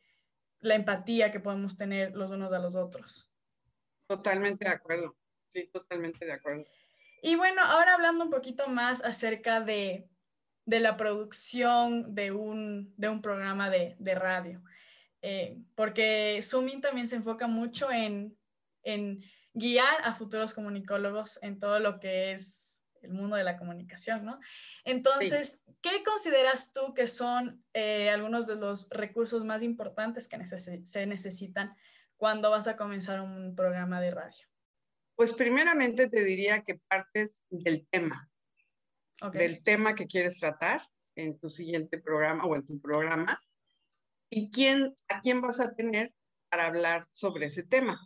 la 0.61 0.75
empatía 0.75 1.33
que 1.33 1.41
podemos 1.41 1.77
tener 1.77 2.15
los 2.15 2.31
unos 2.31 2.53
a 2.53 2.59
los 2.59 2.77
otros. 2.77 3.31
Totalmente 4.07 4.65
de 4.65 4.71
acuerdo, 4.71 5.17
sí, 5.45 5.69
totalmente 5.73 6.25
de 6.27 6.33
acuerdo. 6.33 6.65
Y 7.23 7.37
bueno, 7.37 7.63
ahora 7.63 7.95
hablando 7.95 8.25
un 8.25 8.31
poquito 8.31 8.69
más 8.69 9.05
acerca 9.05 9.61
de, 9.61 10.09
de 10.65 10.81
la 10.81 10.97
producción 10.97 12.15
de 12.15 12.33
un, 12.33 12.95
de 12.97 13.09
un 13.09 13.23
programa 13.23 13.69
de, 13.71 13.97
de 13.99 14.15
radio, 14.15 14.63
eh, 15.23 15.59
porque 15.75 16.41
Zooming 16.43 16.81
también 16.81 17.07
se 17.07 17.17
enfoca 17.17 17.47
mucho 17.47 17.91
en, 17.91 18.37
en 18.83 19.23
guiar 19.53 19.99
a 20.03 20.15
futuros 20.15 20.55
comunicólogos 20.55 21.39
en 21.43 21.59
todo 21.59 21.79
lo 21.79 22.01
que 22.01 22.33
es 22.33 22.70
el 23.03 23.13
mundo 23.13 23.37
de 23.37 23.45
la 23.45 23.57
comunicación, 23.57 24.25
¿no? 24.25 24.39
Entonces, 24.85 25.63
¿qué 25.81 26.03
consideras 26.05 26.73
tú 26.73 26.95
que 26.95 27.07
son 27.07 27.65
eh, 27.73 28.11
algunos 28.11 28.47
de 28.47 28.57
los 28.57 28.89
recursos 28.91 29.45
más 29.45 29.63
importantes 29.63 30.29
que 30.29 30.45
se 30.47 31.07
necesitan 31.07 31.75
cuando 32.17 32.51
vas 32.51 32.69
a 32.69 32.77
comenzar 32.77 33.21
un 33.21 33.55
programa 33.57 34.01
de 34.01 34.11
radio? 34.11 34.47
Pues 35.21 35.35
primeramente 35.35 36.09
te 36.09 36.25
diría 36.25 36.63
que 36.63 36.81
partes 36.89 37.45
del 37.51 37.87
tema, 37.89 38.31
del 39.33 39.63
tema 39.63 39.95
que 39.95 40.07
quieres 40.07 40.39
tratar 40.39 40.83
en 41.15 41.39
tu 41.39 41.51
siguiente 41.51 41.99
programa 41.99 42.45
o 42.45 42.57
en 42.57 42.67
tu 42.67 42.81
programa 42.81 43.39
y 44.31 44.51
quién, 44.51 44.95
a 45.09 45.21
quién 45.21 45.43
vas 45.43 45.61
a 45.61 45.75
tener 45.75 46.15
para 46.49 46.67
hablar 46.67 47.05
sobre 47.13 47.47
ese 47.47 47.63
tema. 47.63 48.01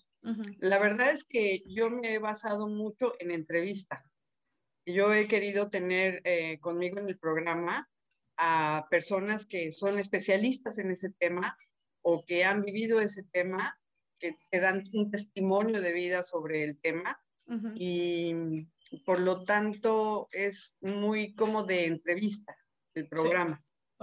La 0.58 0.78
verdad 0.78 1.12
es 1.12 1.22
que 1.22 1.62
yo 1.66 1.90
me 1.90 2.14
he 2.14 2.18
basado 2.18 2.66
mucho 2.66 3.12
en 3.20 3.30
entrevista. 3.30 4.04
Yo 4.86 5.12
he 5.12 5.28
querido 5.28 5.70
tener 5.70 6.20
eh, 6.24 6.58
conmigo 6.60 6.98
en 6.98 7.08
el 7.08 7.18
programa 7.18 7.88
a 8.36 8.86
personas 8.90 9.46
que 9.46 9.72
son 9.72 9.98
especialistas 9.98 10.78
en 10.78 10.90
ese 10.90 11.10
tema 11.10 11.56
o 12.02 12.24
que 12.24 12.44
han 12.44 12.62
vivido 12.62 13.00
ese 13.00 13.22
tema, 13.24 13.78
que 14.18 14.36
te 14.50 14.60
dan 14.60 14.84
un 14.92 15.10
testimonio 15.10 15.80
de 15.80 15.92
vida 15.92 16.22
sobre 16.22 16.64
el 16.64 16.78
tema 16.80 17.18
y 17.74 18.66
por 19.04 19.20
lo 19.20 19.44
tanto 19.44 20.28
es 20.32 20.76
muy 20.80 21.34
como 21.34 21.62
de 21.62 21.86
entrevista 21.86 22.56
el 22.94 23.08
programa, 23.08 23.58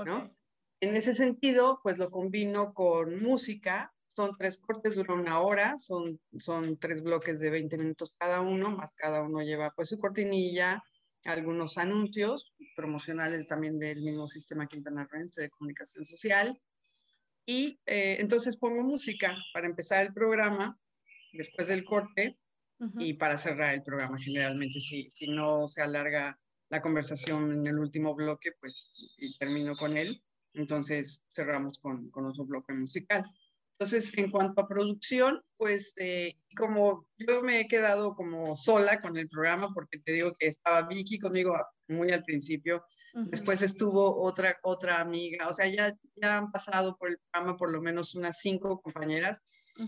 ¿no? 0.06 0.36
En 0.80 0.96
ese 0.96 1.13
sentido, 1.13 1.80
pues 1.84 1.98
lo 1.98 2.10
combino 2.10 2.74
con 2.74 3.22
música, 3.22 3.94
son 4.15 4.36
tres 4.38 4.58
cortes, 4.58 4.95
dura 4.95 5.13
una 5.13 5.39
hora, 5.39 5.78
son, 5.78 6.19
son 6.38 6.78
tres 6.78 7.02
bloques 7.02 7.39
de 7.39 7.50
20 7.50 7.78
minutos 7.78 8.15
cada 8.17 8.41
uno, 8.41 8.71
más 8.71 8.93
cada 8.95 9.21
uno 9.21 9.41
lleva 9.41 9.71
pues 9.76 9.89
su 9.89 9.97
cortinilla, 9.97 10.84
algunos 11.26 11.78
anuncios 11.78 12.54
promocionales 12.76 13.47
también 13.47 13.80
del 13.80 14.02
mismo 14.02 14.28
sistema 14.28 14.67
Quintana 14.67 15.08
Roo 15.10 15.26
de 15.36 15.50
comunicación 15.50 16.06
social. 16.06 16.60
Y 17.45 17.80
eh, 17.86 18.17
entonces 18.19 18.58
pongo 18.58 18.84
música 18.84 19.36
para 19.54 19.67
empezar 19.67 20.06
el 20.06 20.13
programa, 20.13 20.78
después 21.34 21.67
del 21.67 21.84
corte, 21.84 22.38
y 22.97 23.13
para 23.13 23.38
cerrar 23.38 23.76
el 23.76 23.84
programa 23.84 24.17
generalmente, 24.19 24.80
si, 24.80 25.08
si 25.12 25.28
no 25.28 25.67
se 25.67 25.84
alarga 25.84 26.39
la 26.69 26.82
conversación 26.82 27.54
en 27.54 27.67
el 27.67 27.78
último 27.78 28.15
bloque, 28.15 28.54
pues 28.60 29.13
y 29.19 29.38
termino 29.38 29.76
con 29.76 29.97
él. 29.97 30.24
Entonces 30.54 31.24
cerramos 31.30 31.80
con, 31.80 32.10
con 32.10 32.26
otro 32.26 32.43
bloque 32.45 32.74
musical. 32.74 33.24
Entonces, 33.82 34.15
en 34.15 34.30
cuanto 34.30 34.62
a 34.62 34.67
producción, 34.67 35.41
pues 35.58 35.96
eh, 35.98 36.36
como 36.56 37.08
yo 37.17 37.41
me 37.41 37.62
he 37.62 37.67
quedado 37.67 38.13
como 38.13 38.56
sola 38.56 39.02
con 39.02 39.17
el 39.17 39.28
programa, 39.28 39.74
porque 39.74 39.98
te 39.98 40.12
digo 40.12 40.34
que 40.38 40.46
estaba 40.46 40.88
Vicky 40.88 41.17
conmigo 41.17 41.58
muy 41.88 42.12
al 42.12 42.24
principio, 42.24 42.86
después 43.32 43.63
estuvo 43.63 44.22
otra, 44.22 44.60
otra 44.62 45.02
amiga, 45.02 45.48
o 45.48 45.54
sea, 45.54 45.65
ya, 45.67 45.98
ya 46.15 46.38
han 46.38 46.52
pasado 46.52 46.96
por 46.96 47.10
el 47.10 47.17
programa 47.32 47.58
por 47.58 47.72
lo 47.72 47.82
menos 47.82 48.13
unas 48.13 48.38
cinco 48.39 48.80
compañeras, 48.82 49.41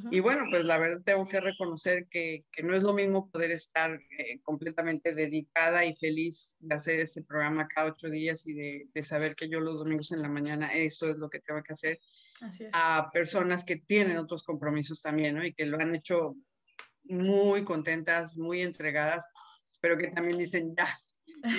y 0.10 0.22
bueno, 0.22 0.46
pues 0.50 0.66
la 0.66 0.80
verdad 0.80 1.02
tengo 1.06 1.28
que 1.28 1.40
reconocer 1.40 2.08
que, 2.10 2.46
que 2.52 2.64
no 2.64 2.76
es 2.76 2.82
lo 2.82 2.94
mismo 2.94 3.30
poder 3.30 3.52
estar 3.52 3.92
eh, 4.18 4.40
completamente 4.42 5.14
dedicada 5.14 5.86
y 5.86 5.96
feliz 5.96 6.58
de 6.62 6.74
hacer 6.74 7.00
ese 7.00 7.22
programa 7.22 7.68
cada 7.68 7.92
ocho 7.92 8.10
días 8.10 8.48
y 8.48 8.54
de, 8.54 8.88
de, 8.92 9.04
saber 9.04 9.36
que 9.36 9.50
yo 9.50 9.60
los 9.60 9.78
domingos 9.78 10.12
en 10.12 10.24
la 10.24 10.30
mañana 10.30 10.68
esto 10.74 11.12
es 11.12 11.18
lo 11.18 11.30
que 11.30 11.42
tengo 11.42 11.62
que 11.62 11.74
hacer 11.74 12.00
a 12.74 13.10
personas 13.12 13.64
que 13.64 13.78
tienen 13.78 14.18
otros 14.18 14.44
compromisos 14.44 15.02
también, 15.02 15.36
¿no? 15.36 15.46
Y 15.46 15.54
que 15.54 15.66
lo 15.66 15.80
han 15.80 15.96
hecho 15.96 16.36
muy 17.04 17.64
contentas, 17.64 18.36
muy 18.36 18.62
entregadas, 18.62 19.28
pero 19.82 19.98
que 19.98 20.08
también 20.08 20.38
dicen, 20.38 20.74
ya, 20.76 20.88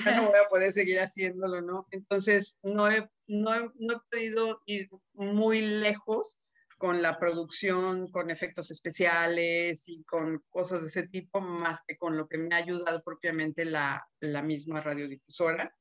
ya 0.04 0.16
no 0.16 0.28
voy 0.28 0.38
a 0.38 0.48
poder 0.48 0.72
seguir 0.72 0.98
haciéndolo, 1.00 1.60
¿no? 1.60 1.86
Entonces, 1.90 2.58
no 2.62 2.88
he, 2.90 3.08
no 3.26 3.54
he, 3.54 3.70
no 3.78 3.94
he 3.94 4.00
podido 4.10 4.62
ir 4.66 4.88
muy 5.12 5.60
lejos 5.60 6.38
con 6.78 7.02
la 7.02 7.18
producción, 7.18 8.10
con 8.10 8.30
efectos 8.30 8.70
especiales 8.70 9.88
y 9.88 10.02
con 10.04 10.42
cosas 10.50 10.82
de 10.82 10.88
ese 10.88 11.08
tipo, 11.08 11.40
más 11.40 11.80
que 11.86 11.96
con 11.96 12.16
lo 12.16 12.28
que 12.28 12.38
me 12.38 12.54
ha 12.54 12.58
ayudado 12.58 13.02
propiamente 13.02 13.64
la, 13.64 14.06
la 14.20 14.42
misma 14.42 14.80
radiodifusora 14.80 15.74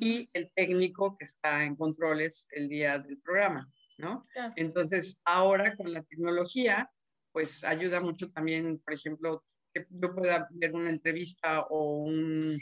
y 0.00 0.30
el 0.32 0.50
técnico 0.54 1.16
que 1.18 1.24
está 1.24 1.64
en 1.64 1.76
controles 1.76 2.48
el 2.52 2.68
día 2.68 2.98
del 2.98 3.18
programa, 3.18 3.70
¿no? 3.98 4.26
Entonces, 4.56 5.20
ahora 5.24 5.76
con 5.76 5.92
la 5.92 6.02
tecnología, 6.02 6.90
pues 7.32 7.64
ayuda 7.64 8.00
mucho 8.00 8.30
también, 8.30 8.78
por 8.78 8.94
ejemplo, 8.94 9.44
que 9.72 9.86
yo 9.90 10.14
pueda 10.14 10.48
ver 10.52 10.72
una 10.72 10.90
entrevista 10.90 11.62
o 11.70 11.98
un, 12.04 12.58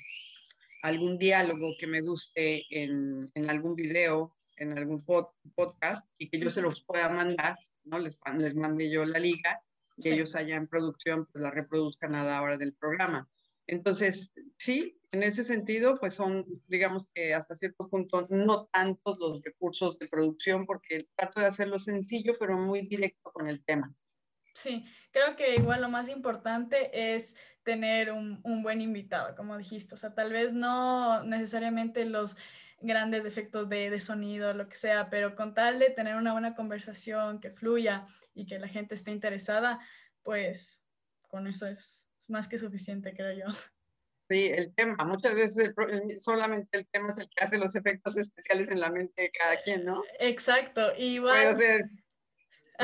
algún 0.83 1.19
diálogo 1.19 1.75
que 1.79 1.87
me 1.87 2.01
guste 2.01 2.65
en, 2.71 3.31
en 3.35 3.51
algún 3.51 3.75
video, 3.75 4.37
en 4.57 4.77
algún 4.77 5.05
podcast 5.05 6.09
y 6.19 6.29
que 6.29 6.39
yo 6.39 6.51
se 6.51 6.63
los 6.63 6.85
pueda 6.85 7.09
mandar 7.11 7.57
¿no? 7.85 7.99
Les, 7.99 8.19
les 8.39 8.55
mande 8.55 8.91
yo 8.91 9.05
la 9.05 9.19
liga 9.19 9.61
y 9.97 10.09
ellos 10.09 10.35
allá 10.35 10.57
en 10.57 10.69
producción 10.69 11.27
pues 11.27 11.43
la 11.43 11.51
reproduzcan 11.51 12.15
a 12.15 12.25
la 12.25 12.43
hora 12.43 12.57
del 12.57 12.75
programa. 12.75 13.29
Entonces, 13.73 14.31
sí, 14.59 15.01
en 15.13 15.23
ese 15.23 15.43
sentido, 15.43 15.99
pues 15.99 16.13
son, 16.15 16.45
digamos 16.69 17.09
que 17.15 17.33
hasta 17.33 17.55
cierto 17.55 17.89
punto, 17.89 18.27
no 18.29 18.67
tantos 18.67 19.19
los 19.19 19.41
recursos 19.41 19.99
de 19.99 20.09
producción, 20.09 20.67
porque 20.67 21.09
trato 21.17 21.41
de 21.41 21.47
hacerlo 21.47 21.79
sencillo, 21.79 22.35
pero 22.39 22.59
muy 22.59 22.83
directo 22.83 23.33
con 23.33 23.49
el 23.49 23.65
tema. 23.65 23.95
Sí, 24.55 24.85
creo 25.11 25.37
que 25.37 25.55
igual 25.55 25.81
lo 25.81 25.89
más 25.89 26.11
importante 26.11 27.15
es 27.15 27.35
tener 27.63 28.13
un, 28.13 28.41
un 28.45 28.63
buen 28.63 28.83
invitado, 28.83 29.35
como 29.35 29.57
dijiste, 29.57 29.95
o 29.95 29.99
sea, 29.99 30.15
tal 30.15 30.31
vez 30.33 30.53
no 30.53 31.25
necesariamente 31.25 32.05
los 32.05 32.37
grandes 32.79 33.25
efectos 33.25 33.71
de, 33.71 33.89
de, 33.89 34.01
sonido, 34.01 34.53
lo 34.53 34.69
que 34.69 34.77
sea, 34.77 35.09
pero 35.09 35.35
con 35.35 35.55
tal 35.55 35.79
de 35.79 35.89
tener 35.89 36.17
una 36.17 36.33
buena 36.33 36.55
conversación 36.55 37.41
que 37.41 37.51
fluya 37.51 38.05
y 38.35 38.45
que 38.45 38.59
la 38.59 38.69
gente 38.69 38.95
esté 38.95 39.13
interesada, 39.13 39.81
pues 40.23 40.85
con 41.33 41.47
eso 41.47 41.67
es, 41.67 42.09
más 42.29 42.47
que 42.47 42.59
suficiente, 42.59 43.15
creo 43.15 43.33
yo. 43.33 43.59
Sí, 44.29 44.47
el 44.47 44.73
tema, 44.75 45.05
muchas 45.05 45.35
veces 45.35 45.75
solamente 46.21 46.79
el 46.79 46.87
tema 46.87 47.11
es 47.11 47.19
el 47.19 47.29
que 47.29 47.45
hace 47.45 47.59
los 47.59 47.75
efectos 47.75 48.17
especiales 48.17 48.71
en 48.71 48.81
la 48.81 48.91
mente 48.91 49.23
de 49.23 49.31
cada 49.31 49.57
quien, 49.61 49.85
¿no? 49.85 50.03
Exacto, 50.21 50.95
igual. 50.97 51.55
Puede 51.55 51.55
ser 51.55 51.83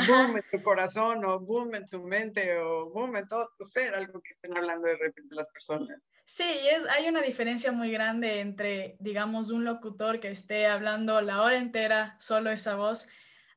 boom 0.07 0.37
en 0.37 0.45
tu 0.51 0.63
corazón 0.63 1.25
o 1.25 1.39
boom 1.39 1.75
en 1.75 1.89
tu 1.89 2.03
mente 2.05 2.59
o 2.59 2.91
boom 2.91 3.17
en 3.17 3.29
todo 3.29 3.51
tu 3.59 3.65
ser, 3.65 3.95
algo 3.95 4.21
que 4.21 4.31
estén 4.31 4.57
hablando 4.57 4.89
de 4.89 4.97
repente 4.97 5.35
las 5.35 5.49
personas. 5.49 5.99
Sí, 6.25 6.45
es, 6.71 6.85
hay 6.87 7.09
una 7.09 7.23
diferencia 7.23 7.73
muy 7.73 7.91
grande 7.91 8.41
entre, 8.41 8.97
digamos, 9.01 9.51
un 9.51 9.65
locutor 9.65 10.21
que 10.21 10.31
esté 10.31 10.67
hablando 10.67 11.21
la 11.21 11.43
hora 11.43 11.57
entera, 11.57 12.17
solo 12.19 12.51
esa 12.51 12.77
voz, 12.77 13.09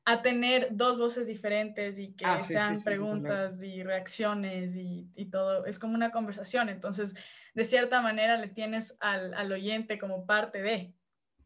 a 0.04 0.22
tener 0.22 0.68
dos 0.72 0.98
voces 0.98 1.26
diferentes 1.26 1.98
y 1.98 2.12
que 2.12 2.24
ah, 2.24 2.40
sean 2.40 2.82
preguntas 2.82 3.62
y 3.62 3.82
reacciones 3.82 4.74
y, 4.74 5.08
y, 5.14 5.26
todo. 5.26 5.64
Es 5.66 5.78
como 5.78 5.94
una 5.94 6.10
conversación. 6.10 6.68
Entonces, 6.68 7.14
de 7.54 7.64
cierta 7.64 8.00
manera, 8.00 8.36
le 8.36 8.48
tienes 8.48 8.96
al, 9.00 9.32
al 9.34 9.52
oyente 9.52 9.98
como 9.98 10.26
parte 10.26 10.60
de, 10.60 10.92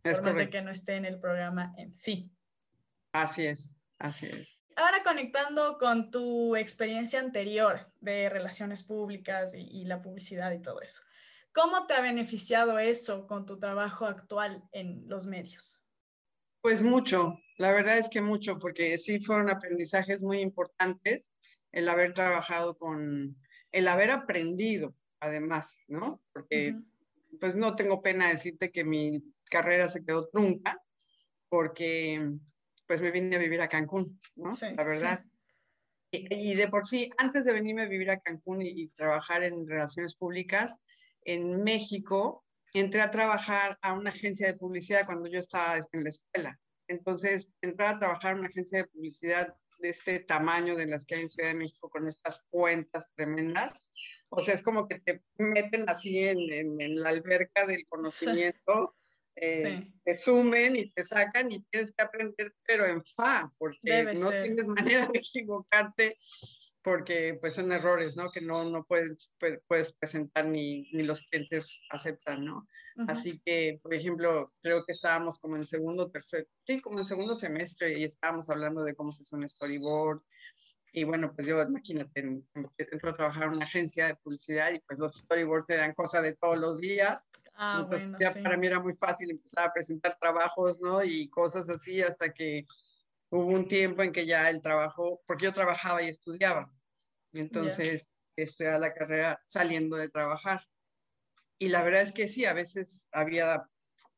es 0.05 0.21
por 0.21 0.35
de 0.35 0.49
que 0.49 0.63
no 0.63 0.71
esté 0.71 0.97
en 0.97 1.05
el 1.05 1.19
programa 1.19 1.75
en 1.77 1.95
sí. 1.95 2.31
Así 3.13 3.47
es, 3.47 3.77
así 3.99 4.27
es 4.27 4.57
ahora 4.77 5.03
conectando 5.03 5.79
con 5.79 6.11
tu 6.11 6.55
experiencia 6.55 7.19
anterior 7.19 7.91
de 8.01 8.29
relaciones 8.29 8.85
públicas 8.85 9.55
y, 9.55 9.85
la 9.85 10.03
publicidad 10.03 10.53
y 10.53 10.61
todo 10.61 10.81
eso, 10.83 11.03
¿cómo 11.53 11.87
te 11.87 11.95
ha 11.95 12.01
beneficiado 12.01 12.79
eso 12.79 13.27
con 13.27 13.47
tu 13.47 13.59
trabajo 13.59 14.07
actual 14.07 14.63
en 14.73 15.09
los 15.09 15.27
medios? 15.27 15.83
Pues 16.61 16.83
mucho, 16.83 17.39
la 17.59 17.73
verdad 17.73 17.99
es 17.99 18.09
que 18.09 18.21
mucho, 18.21 18.59
porque 18.59 18.99
sí 18.99 19.21
fueron 19.21 19.51
aprendizajes 19.51 20.21
muy 20.21 20.41
importantes 20.41 21.33
el 21.73 21.89
haber 21.89 22.15
trabajado 22.15 22.77
con, 22.77 23.37
el 23.73 23.89
haber 23.89 24.11
aprendido, 24.11 24.95
además, 25.21 25.79
¿no? 25.89 26.21
Porque 26.33 26.75
pues 27.41 27.55
no 27.55 27.77
tengo 27.77 28.03
pena 28.03 28.29
decirte 28.29 28.71
que 28.71 28.85
mi 28.85 29.23
carrera 29.51 29.89
se 29.89 30.05
quedó 30.05 30.29
trunca, 30.29 30.81
porque 31.49 32.31
pues 32.87 33.01
me 33.01 33.11
vine 33.11 33.37
a 33.37 33.41
vivir 33.41 33.61
a 33.61 33.69
Cancún, 33.69 34.21
¿no? 34.37 34.53
la 34.77 34.85
verdad. 34.85 35.25
Y, 36.13 36.55
de 36.55 36.69
por 36.69 36.87
sí, 36.87 37.11
antes 37.19 37.45
de 37.45 37.53
venirme 37.53 37.83
a 37.83 37.89
vivir 37.89 38.11
a 38.11 38.21
Cancún 38.21 38.63
y, 38.63 38.89
trabajar 38.89 39.43
en 39.43 39.67
relaciones 39.67 40.15
públicas, 40.15 40.77
en 41.25 41.63
México, 41.63 42.45
entré 42.73 43.03
a 43.03 43.11
trabajar 43.11 43.79
a 43.83 43.93
una 43.93 44.11
agencia 44.11 44.47
de 44.47 44.55
publicidad 44.57 45.05
cuando 45.05 45.29
yo 45.29 45.41
estaba 45.41 45.77
en 45.77 46.03
la 46.05 46.09
escuela. 46.09 46.61
Entonces, 46.89 47.49
entrar 47.61 47.97
a 47.97 47.99
trabajar 47.99 48.33
en 48.33 48.41
una 48.41 48.49
agencia 48.49 48.79
de 48.79 48.89
publicidad 48.89 49.57
de 49.79 49.91
este 49.91 50.21
tamaño 50.21 50.75
de 50.75 50.87
las 50.87 51.05
que 51.05 51.17
hay 51.17 51.23
en 51.23 51.31
Ciudad 51.31 51.51
de 51.51 51.55
México 51.55 51.91
con 51.91 52.09
estas 52.09 52.45
cuentas 52.51 53.11
tremendas, 53.15 53.85
o 54.29 54.41
sea, 54.41 54.55
es 54.55 54.63
como 54.63 54.89
que 54.89 55.01
te 55.01 55.23
meten 55.39 55.85
así 55.89 56.19
en, 56.27 56.81
en, 56.81 56.97
la 56.97 57.11
alberca 57.11 57.67
del 57.67 57.87
conocimiento 57.87 58.97
eh, 59.39 59.93
te 60.03 60.15
sumen 60.15 60.77
y 60.77 60.91
te 60.91 61.05
sacan 61.05 61.53
y 61.53 61.61
tienes 61.65 61.95
que 61.95 62.03
aprender, 62.03 62.55
pero 62.67 62.87
en 62.87 63.05
fa, 63.05 63.53
porque 63.59 64.15
no 64.19 64.31
tienes 64.31 64.67
manera 64.97 65.07
de 65.13 65.19
equivocarte 65.19 66.19
porque 66.87 67.37
pues 67.41 67.55
son 67.55 67.73
errores, 67.73 68.17
¿no? 68.17 68.31
Que 68.31 68.41
no, 68.41 68.63
no 68.71 68.85
puedes, 68.85 69.29
puedes 69.67 69.93
presentar 69.95 70.47
ni, 70.47 70.89
ni 70.93 71.03
los 71.03 71.21
clientes 71.23 71.83
aceptan, 71.91 72.45
¿no? 72.45 72.69
Así 73.09 73.43
que, 73.45 73.81
por 73.83 73.93
ejemplo, 73.93 74.53
creo 74.63 74.85
que 74.87 74.93
estábamos 74.93 75.41
como 75.41 75.57
en 75.57 75.67
segundo, 75.67 76.09
tercer, 76.13 76.47
sí, 76.65 76.81
como 76.81 77.01
en 77.01 77.05
segundo 77.05 77.35
semestre 77.35 77.99
y 77.99 78.05
estábamos 78.05 78.49
hablando 78.51 78.85
de 78.85 78.95
cómo 78.95 79.11
se 79.11 79.25
hace 79.25 79.35
un 79.35 79.49
storyboard. 79.49 80.23
Y 80.93 81.03
bueno, 81.03 81.33
pues 81.35 81.49
yo, 81.49 81.61
imagínate, 81.61 82.21
entro 82.79 83.11
a 83.11 83.17
trabajar 83.17 83.43
en 83.49 83.55
una 83.55 83.65
agencia 83.65 84.07
de 84.07 84.15
publicidad 84.15 84.71
y 84.71 84.79
pues 84.79 85.01
los 85.01 85.11
storyboards 85.13 85.69
eran 85.71 85.93
cosa 85.93 86.23
de 86.23 86.37
todos 86.37 86.57
los 86.57 86.79
días. 86.79 87.27
Ah, 87.57 87.81
Entonces, 87.83 88.09
ya 88.21 88.33
para 88.45 88.57
mí 88.57 88.69
era 88.69 88.79
muy 88.79 88.95
fácil 88.95 89.33
empezar 89.33 89.67
a 89.67 89.73
presentar 89.73 90.17
trabajos, 90.21 90.81
¿no? 90.81 91.03
Y 91.03 91.29
cosas 91.31 91.69
así 91.69 92.01
hasta 92.01 92.33
que 92.33 92.65
hubo 93.31 93.47
un 93.47 93.67
tiempo 93.67 94.05
en 94.05 94.13
que 94.13 94.25
ya 94.25 94.49
el 94.51 94.63
trabajo, 94.63 95.21
porque 95.27 95.47
yo 95.47 95.53
trabajaba 95.53 96.01
y 96.01 96.09
estudiaba. 96.09 96.71
Entonces, 97.39 98.09
estoy 98.37 98.67
a 98.67 98.79
la 98.79 98.93
carrera 98.93 99.41
saliendo 99.45 99.97
de 99.97 100.09
trabajar. 100.09 100.63
Y 101.59 101.69
la 101.71 101.83
verdad 101.83 102.03
es 102.03 102.13
que 102.13 102.29
sí, 102.29 102.45
a 102.45 102.53
veces 102.53 103.09
había, 103.13 103.69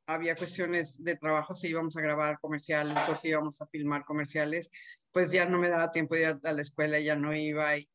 había 0.06 0.34
cuestiones 0.34 1.02
de 1.02 1.16
trabajo, 1.16 1.54
si 1.54 1.68
íbamos 1.68 1.96
a 1.96 2.00
grabar 2.00 2.38
comerciales 2.40 2.98
o 3.08 3.14
si 3.14 3.28
íbamos 3.28 3.60
a 3.60 3.66
filmar 3.68 4.04
comerciales, 4.04 4.70
pues 5.12 5.30
ya 5.30 5.46
no 5.46 5.58
me 5.58 5.70
daba 5.70 5.92
tiempo 5.92 6.14
de 6.14 6.22
ir 6.22 6.40
a 6.42 6.52
la 6.52 6.62
escuela, 6.62 6.98
ya 6.98 7.16
no 7.16 7.34
iba 7.34 7.76
y, 7.76 7.88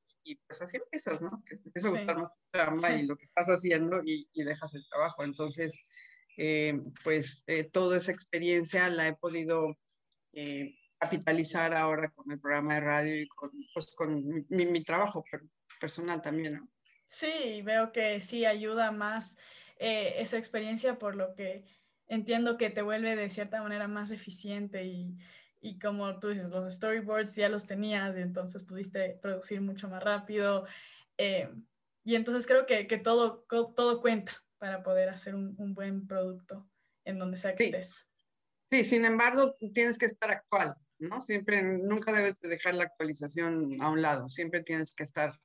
pues 0.47 0.61
así 0.61 0.77
empiezas, 0.77 1.21
¿no? 1.21 1.43
Que 1.45 1.55
empieza 1.55 1.89
a 1.89 1.91
gustar 1.91 2.17
más 2.17 2.31
tu 2.31 2.57
chamba 2.57 2.91
y 2.93 3.05
lo 3.05 3.17
que 3.17 3.25
estás 3.25 3.47
haciendo 3.47 4.01
y, 4.05 4.29
y 4.31 4.43
dejas 4.43 4.73
el 4.73 4.85
trabajo. 4.89 5.23
Entonces, 5.25 5.85
eh, 6.37 6.79
pues 7.03 7.43
eh, 7.47 7.65
toda 7.65 7.97
esa 7.97 8.11
experiencia 8.11 8.89
la 8.89 9.07
he 9.07 9.15
podido 9.15 9.77
eh, 10.31 10.75
capitalizar 11.03 11.75
ahora 11.75 12.09
con 12.09 12.31
el 12.31 12.39
programa 12.39 12.75
de 12.75 12.79
radio 12.81 13.21
y 13.21 13.27
con, 13.27 13.51
pues, 13.73 13.95
con 13.95 14.45
mi, 14.49 14.65
mi 14.65 14.83
trabajo 14.83 15.23
personal 15.79 16.21
también, 16.21 16.55
¿no? 16.55 16.69
Sí, 17.07 17.61
veo 17.61 17.91
que 17.91 18.19
sí 18.21 18.45
ayuda 18.45 18.91
más 18.91 19.37
eh, 19.77 20.15
esa 20.17 20.37
experiencia 20.37 20.97
por 20.97 21.15
lo 21.15 21.35
que 21.35 21.65
entiendo 22.07 22.57
que 22.57 22.69
te 22.69 22.81
vuelve 22.81 23.15
de 23.15 23.29
cierta 23.29 23.61
manera 23.61 23.87
más 23.87 24.11
eficiente 24.11 24.85
y, 24.85 25.17
y, 25.61 25.77
como 25.77 26.19
tú 26.19 26.29
dices, 26.29 26.49
los 26.49 26.71
storyboards 26.73 27.35
ya 27.35 27.49
los 27.49 27.67
tenías 27.67 28.17
y 28.17 28.21
entonces 28.21 28.63
pudiste 28.63 29.19
producir 29.21 29.61
mucho 29.61 29.89
más 29.89 30.03
rápido. 30.03 30.65
Eh, 31.17 31.49
y 32.03 32.15
entonces 32.15 32.47
creo 32.47 32.65
que, 32.65 32.87
que, 32.87 32.97
todo, 32.97 33.45
todo 33.47 34.01
cuenta 34.01 34.33
para 34.57 34.83
poder 34.83 35.09
hacer 35.09 35.35
un, 35.35 35.55
un 35.57 35.73
buen 35.73 36.07
producto 36.07 36.69
en 37.05 37.19
donde 37.19 37.37
sea 37.37 37.55
que 37.55 37.65
estés. 37.65 38.07
Sí, 38.71 38.83
sin 38.83 39.05
embargo, 39.05 39.55
tienes 39.73 39.97
que 39.97 40.07
estar 40.07 40.31
actual, 40.31 40.75
¿no? 41.03 41.21
Siempre, 41.21 41.61
nunca 41.61 42.11
debes 42.11 42.39
de 42.41 42.49
dejar 42.49 42.75
la 42.75 42.85
actualización 42.85 43.81
a 43.81 43.89
un 43.89 44.01
lado, 44.01 44.27
siempre 44.27 44.61
tienes 44.61 44.95
que 44.95 45.03
estar 45.03 45.39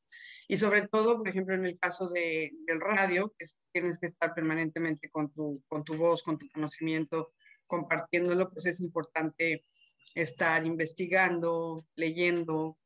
y 0.48 0.56
sobre 0.56 0.88
todo, 0.88 1.18
por 1.18 1.28
ejemplo, 1.28 1.54
en 1.54 1.66
el 1.66 1.78
caso 1.78 2.08
de, 2.08 2.50
del 2.66 2.80
radio, 2.80 3.34
que 3.38 3.44
tienes 3.70 3.98
que 3.98 4.06
estar 4.06 4.34
permanentemente 4.34 5.10
con 5.10 5.30
tu, 5.30 5.62
con 5.68 5.84
tu 5.84 5.94
voz, 5.94 6.22
con 6.22 6.38
tu 6.38 6.48
conocimiento, 6.48 7.34
compartiéndolo, 7.66 8.50
pues 8.50 8.64
es 8.64 8.80
importante 8.80 9.66
estar 10.14 10.64
investigando, 10.64 11.86
leyendo, 11.96 12.78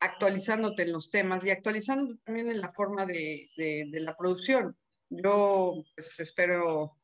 actualizándote 0.00 0.82
en 0.82 0.92
los 0.92 1.10
temas 1.10 1.44
y 1.44 1.50
actualizándote 1.50 2.20
también 2.24 2.50
en 2.50 2.60
la 2.60 2.72
forma 2.72 3.06
de, 3.06 3.48
de, 3.56 3.86
de 3.88 4.00
la 4.00 4.16
producción. 4.16 4.76
Yo 5.10 5.84
pues, 5.94 6.18
espero 6.18 6.97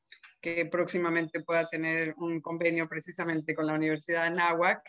que 0.45 0.67
próximamente 0.67 1.41
pueda 1.41 1.67
tener 1.71 2.15
un 2.19 2.43
convenio 2.43 2.87
precisamente 2.87 3.55
con 3.55 3.67
la 3.67 3.73
Universidad 3.73 4.25
de 4.25 4.27
Anáhuac, 4.27 4.83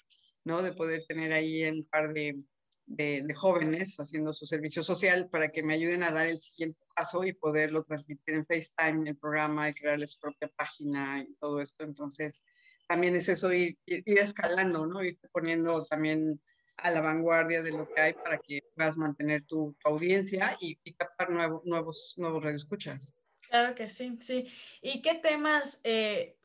¿no? 0.43 0.61
De 0.61 0.73
poder 0.73 1.05
tener 1.07 1.31
ahí 1.31 1.63
un 1.63 1.85
par 1.85 2.11
de, 2.13 2.43
de, 2.87 3.33
jóvenes 3.33 3.95
haciendo 3.97 4.33
su 4.33 4.45
servicio 4.45 4.83
social 4.83 5.29
para 5.29 5.47
que 5.47 5.63
me 5.63 5.75
ayuden 5.75 6.03
a 6.03 6.11
dar 6.11 6.27
el 6.27 6.41
siguiente 6.41 6.77
paso 6.93 7.23
y 7.23 7.31
poderlo 7.31 7.83
transmitir 7.83 8.35
en 8.35 8.45
FaceTime, 8.45 9.09
el 9.09 9.15
programa, 9.15 9.69
y 9.69 9.73
crearles 9.73 10.11
su 10.11 10.19
propia 10.19 10.51
página 10.57 11.21
y 11.21 11.33
todo 11.35 11.61
esto. 11.61 11.85
Entonces, 11.85 12.43
también 12.89 13.15
es 13.15 13.29
eso, 13.29 13.53
ir, 13.53 13.77
ir, 13.85 14.19
escalando, 14.19 14.85
¿no? 14.85 15.05
Ir 15.05 15.17
poniendo 15.31 15.85
también 15.85 16.41
a 16.75 16.91
la 16.91 16.99
vanguardia 16.99 17.61
de 17.61 17.71
lo 17.71 17.87
que 17.87 18.01
hay 18.01 18.13
para 18.13 18.39
que 18.39 18.59
puedas 18.75 18.97
mantener 18.97 19.45
tu, 19.45 19.73
audiencia 19.85 20.57
y, 20.59 20.75
captar 20.95 21.29
nuevos 21.29 21.61
nuevos, 21.63 22.13
nuevos 22.17 22.43
radioescuchas. 22.43 23.15
Claro 23.49 23.75
que 23.75 23.89
sí, 23.89 24.17
sí. 24.21 24.51
¿Y 24.81 25.01
qué 25.01 25.15
temas 25.15 25.79
eh, 25.83 26.37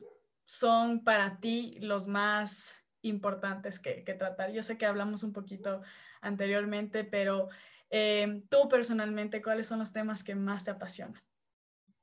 son 0.45 1.03
para 1.03 1.39
ti 1.39 1.77
los 1.81 2.07
más 2.07 2.75
importantes 3.01 3.79
que, 3.79 4.03
que, 4.03 4.13
tratar? 4.13 4.51
Yo 4.51 4.63
sé 4.63 4.77
que 4.77 4.85
hablamos 4.85 5.23
un 5.23 5.33
poquito 5.33 5.81
anteriormente, 6.21 7.03
pero 7.03 7.49
eh, 7.89 8.43
tú 8.49 8.69
personalmente, 8.69 9.41
¿cuáles 9.41 9.67
son 9.67 9.79
los 9.79 9.91
temas 9.91 10.23
que 10.23 10.35
más 10.35 10.63
te 10.63 10.71
apasionan? 10.71 11.21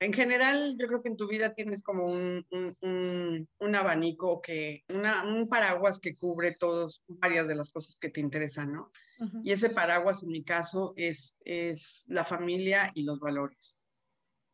En 0.00 0.12
general, 0.12 0.76
yo 0.78 0.86
creo 0.86 1.02
que 1.02 1.08
en 1.08 1.16
tu 1.16 1.26
vida 1.26 1.54
tienes 1.54 1.82
como 1.82 2.06
un, 2.06 2.46
un, 2.50 3.74
abanico, 3.74 4.40
que, 4.40 4.84
un 4.88 5.48
paraguas 5.48 5.98
que 5.98 6.16
cubre 6.16 6.52
todos, 6.52 7.02
varias 7.08 7.48
de 7.48 7.56
las 7.56 7.70
cosas 7.70 7.98
que 7.98 8.08
te 8.08 8.20
interesan, 8.20 8.72
¿no? 8.72 8.92
Y 9.42 9.50
ese 9.50 9.70
paraguas, 9.70 10.22
en 10.22 10.28
mi 10.28 10.44
caso, 10.44 10.94
es, 10.96 11.38
es 11.44 12.04
la 12.06 12.24
familia 12.24 12.92
y 12.94 13.02
los 13.02 13.18
valores. 13.18 13.80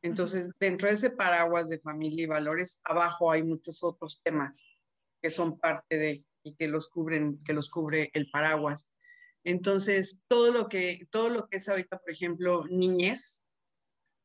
Entonces, 0.04 0.50
dentro 0.60 0.88
de 0.88 0.94
ese 0.94 1.08
paraguas 1.08 1.66
de 1.70 1.80
familia 1.80 2.24
y 2.24 2.26
valores, 2.26 2.78
abajo 2.84 3.32
hay 3.32 3.42
muchos 3.42 3.82
otros 3.82 4.20
temas 4.22 4.62
que 5.22 5.30
son 5.30 5.58
parte 5.58 5.96
de 5.96 6.24
y 6.42 6.54
que 6.56 6.68
los 6.68 6.88
cubren, 6.88 7.42
que 7.42 7.54
los 7.54 7.70
cubre 7.70 8.10
el 8.12 8.30
paraguas. 8.30 8.92
Entonces, 9.44 10.20
todo 10.28 10.52
lo 10.52 10.68
que, 10.68 11.08
todo 11.10 11.30
lo 11.30 11.48
que 11.48 11.56
es 11.56 11.70
ahorita, 11.70 11.98
por 11.98 12.10
ejemplo, 12.10 12.66
niñez, 12.68 13.46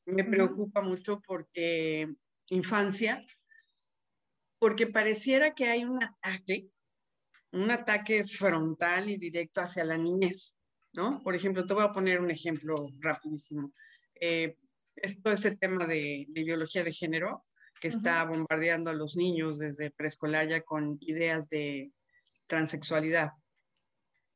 me 0.06 0.26
preocupa 0.26 0.82
mucho 0.82 1.22
porque 1.26 2.14
infancia, 2.50 3.26
porque 4.60 4.86
pareciera 4.86 5.56
que 5.56 5.70
hay 5.70 5.86
un 5.86 6.04
ataque, 6.04 6.68
un 7.54 7.72
ataque 7.72 8.26
frontal 8.26 9.10
y 9.10 9.16
directo 9.16 9.62
hacia 9.62 9.86
la 9.86 9.98
niñez, 9.98 10.60
¿no? 10.92 11.24
Por 11.24 11.36
ejemplo, 11.36 11.66
te 11.66 11.74
voy 11.74 11.84
a 11.84 11.94
poner 11.94 12.20
un 12.20 12.32
ejemplo 12.32 12.86
rapidísimo. 13.00 13.72
Eh, 14.20 14.58
todo 15.24 15.34
este 15.34 15.56
tema 15.56 15.86
de, 15.86 16.28
ideología 16.36 16.84
de 16.84 16.94
género 16.94 17.42
que 17.82 17.88
está 17.88 18.24
bombardeando 18.26 18.90
a 18.90 18.94
los 18.94 19.16
niños 19.16 19.60
desde 19.60 19.92
preescolar 19.92 20.50
ya 20.50 20.62
con 20.62 20.98
ideas 21.02 21.50
de 21.50 21.92
transexualidad. 22.48 23.32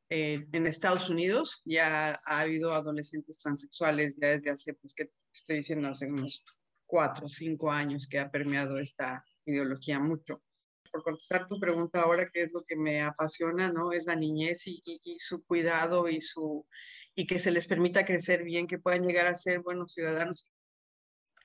Eh, 0.10 0.48
en 0.52 0.68
Estados 0.68 1.10
Unidos 1.10 1.62
ya 1.66 2.22
ha 2.26 2.40
habido 2.40 2.74
adolescentes 2.74 3.40
transexuales 3.40 4.16
ya 4.22 4.30
desde 4.30 4.52
hace, 4.52 4.74
pues, 4.76 4.94
que 4.94 5.10
estoy 5.34 5.58
diciendo, 5.58 5.90
hace 5.90 6.06
unos 6.06 6.44
cuatro 6.86 7.26
o 7.26 7.30
cinco 7.30 7.72
años 7.72 8.08
que 8.08 8.20
ha 8.20 8.30
permeado 8.30 8.78
esta 8.78 9.26
ideología 9.46 10.00
mucho. 10.00 10.44
Por 10.92 11.02
contestar 11.02 11.48
tu 11.48 11.60
pregunta 11.60 12.02
ahora, 12.02 12.30
¿qué 12.32 12.44
es 12.44 12.54
lo 12.54 12.64
que 12.64 12.76
me 12.76 13.02
apasiona? 13.02 13.72
¿no? 13.72 13.92
Es 13.92 14.06
la 14.06 14.16
niñez 14.16 14.68
y, 14.68 15.18
su 15.18 15.44
cuidado 15.44 16.08
y, 16.08 16.22
su, 16.22 16.68
y 17.16 17.26
que 17.26 17.40
se 17.40 17.50
les 17.50 17.66
permita 17.66 18.06
crecer 18.06 18.44
bien, 18.44 18.68
que 18.68 18.78
puedan 18.78 19.08
llegar 19.08 19.26
a 19.26 19.34
ser 19.34 19.62
buenos 19.62 19.94
ciudadanos. 19.94 20.48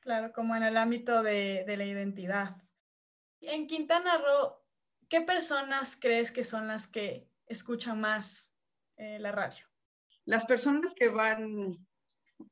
Claro, 0.09 0.33
como 0.33 0.57
en 0.57 0.63
el 0.63 0.79
ámbito 0.79 1.23
de, 1.23 1.65
de 1.67 1.77
la 1.77 1.85
identidad. 1.85 2.57
En 3.43 3.67
Quintana 3.67 4.17
Roo, 4.17 4.57
¿qué 5.07 5.21
personas 5.21 5.99
crees 6.01 6.31
que 6.31 6.45
son 6.45 6.67
las 6.67 6.87
que 6.87 7.29
escuchan 7.45 8.01
más 8.01 8.55
eh, 8.97 9.19
la 9.19 9.33
radio? 9.33 9.67
Las 10.25 10.47
personas 10.47 10.95
que 10.95 11.11
van 11.11 11.87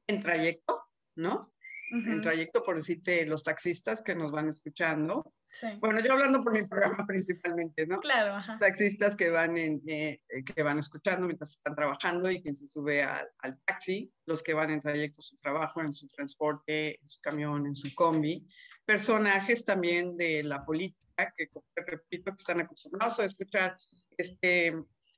en 0.06 0.22
trayecto, 0.22 0.84
¿no? 1.14 1.50
En 1.90 2.20
trayecto, 2.20 2.62
por 2.62 2.76
decirte, 2.76 3.24
los 3.24 3.42
taxistas 3.42 4.02
que 4.02 4.14
nos 4.14 4.32
van 4.32 4.50
escuchando. 4.50 5.32
Sí. 5.58 5.68
Bueno, 5.80 6.00
yo 6.00 6.12
hablando 6.12 6.42
por 6.44 6.52
mi 6.52 6.66
programa 6.66 7.04
principalmente, 7.06 7.86
¿no? 7.86 8.00
Claro, 8.00 8.34
ajá. 8.34 8.52
Taxistas 8.58 9.16
que 9.16 9.30
van, 9.30 9.56
en, 9.56 9.80
eh, 9.86 10.20
que 10.44 10.62
van 10.62 10.78
escuchando 10.78 11.26
mientras 11.26 11.52
están 11.52 11.74
trabajando 11.74 12.30
y 12.30 12.42
quien 12.42 12.54
se 12.54 12.66
sube 12.66 13.02
al 13.02 13.58
taxi, 13.64 14.12
los 14.26 14.42
que 14.42 14.52
van 14.52 14.70
en 14.70 14.82
trayecto 14.82 15.20
a 15.20 15.22
su 15.22 15.36
trabajo, 15.38 15.80
en 15.80 15.94
su 15.94 16.08
transporte, 16.08 17.00
en 17.00 17.08
su 17.08 17.20
camión, 17.20 17.66
en 17.66 17.74
su 17.74 17.94
combi. 17.94 18.46
Personajes 18.84 19.64
también 19.64 20.16
de 20.16 20.42
la 20.42 20.62
política 20.64 21.32
que, 21.36 21.48
repito, 21.86 22.32
que 22.32 22.36
están 22.36 22.60
acostumbrados 22.60 23.18
a 23.20 23.24
escuchar 23.24 23.76
este 24.18 24.74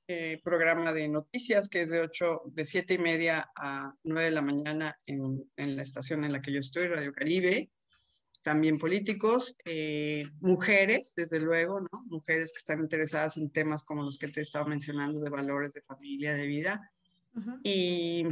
eh, 0.06 0.40
programa 0.42 0.92
de 0.92 1.08
noticias 1.08 1.68
que 1.68 1.82
es 1.82 1.90
de 1.90 2.00
8, 2.00 2.42
de 2.46 2.64
7 2.64 2.94
y 2.94 2.98
media 2.98 3.50
a 3.56 3.92
9 4.04 4.24
de 4.26 4.30
la 4.30 4.42
mañana 4.42 4.98
en, 5.04 5.50
en, 5.56 5.76
la 5.76 5.82
estación 5.82 6.24
en 6.24 6.32
la 6.32 6.40
que 6.40 6.52
yo 6.52 6.60
estoy, 6.60 6.86
Radio 6.86 7.12
Caribe. 7.12 7.70
También 8.42 8.78
políticos, 8.78 9.56
eh, 9.64 10.24
mujeres, 10.40 11.14
desde 11.16 11.40
luego, 11.40 11.80
¿no? 11.80 11.88
Mujeres 12.06 12.52
que 12.52 12.58
están 12.58 12.80
interesadas 12.80 13.36
en 13.36 13.50
temas 13.50 13.84
como 13.84 14.02
los 14.02 14.18
que 14.18 14.28
te 14.28 14.40
he 14.40 14.42
estado 14.42 14.66
mencionando, 14.66 15.20
de 15.20 15.30
valores 15.30 15.72
de 15.74 15.82
familia, 15.82 16.34
de 16.34 16.46
vida. 16.46 16.92
Y 17.62 18.24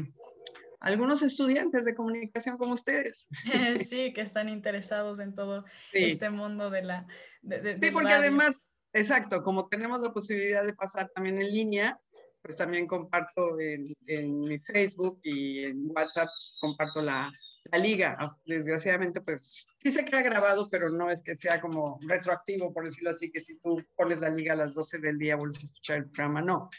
algunos 0.80 1.22
estudiantes 1.22 1.84
de 1.84 1.94
comunicación 1.94 2.56
como 2.56 2.74
ustedes. 2.74 3.28
Sí, 3.88 4.12
que 4.12 4.22
están 4.22 4.48
interesados 4.48 5.20
en 5.20 5.34
todo 5.34 5.64
este 5.92 6.30
mundo 6.30 6.70
de 6.70 6.82
la... 6.82 7.06
De, 7.42 7.78
sí, 7.80 7.90
porque 7.90 8.12
además 8.12 8.66
Exacto, 8.96 9.42
como 9.42 9.68
tenemos 9.68 10.00
la 10.00 10.10
posibilidad 10.10 10.64
de 10.64 10.72
pasar 10.72 11.10
también 11.14 11.40
en 11.42 11.52
línea, 11.52 12.00
pues 12.40 12.56
también 12.56 12.86
comparto 12.86 13.60
en, 13.60 13.94
en 14.06 14.40
mi 14.40 14.58
Facebook 14.58 15.20
y 15.22 15.64
en 15.64 15.90
WhatsApp, 15.94 16.30
comparto 16.58 17.02
la, 17.02 17.30
la 17.72 17.78
liga. 17.78 18.16
Ah, 18.18 18.36
desgraciadamente, 18.46 19.20
pues 19.20 19.66
sí 19.78 19.92
se 19.92 20.04
queda 20.04 20.22
grabado, 20.22 20.68
pero 20.70 20.90
no 20.90 21.10
es 21.10 21.22
que 21.22 21.36
sea 21.36 21.60
como 21.60 21.98
retroactivo, 22.06 22.72
por 22.72 22.84
decirlo 22.84 23.10
así, 23.10 23.30
que 23.30 23.40
si 23.40 23.58
tú 23.58 23.82
pones 23.96 24.20
la 24.20 24.30
liga 24.30 24.52
a 24.52 24.56
las 24.56 24.74
12 24.74 24.98
del 24.98 25.18
día 25.18 25.36
vuelves 25.36 25.62
a 25.62 25.66
escuchar 25.66 25.98
el 25.98 26.10
programa, 26.10 26.42
no. 26.42 26.70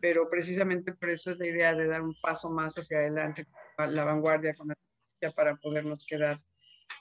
Pero 0.00 0.22
precisamente 0.30 0.94
por 0.94 1.10
eso 1.10 1.30
es 1.30 1.38
la 1.38 1.46
idea 1.46 1.74
de 1.74 1.88
dar 1.88 2.00
un 2.00 2.14
paso 2.22 2.48
más 2.48 2.78
hacia 2.78 2.98
adelante, 2.98 3.46
la 3.76 4.02
vanguardia 4.02 4.54
con 4.54 4.68
la 4.68 4.74
para 5.34 5.56
podernos 5.56 6.06
quedar, 6.06 6.40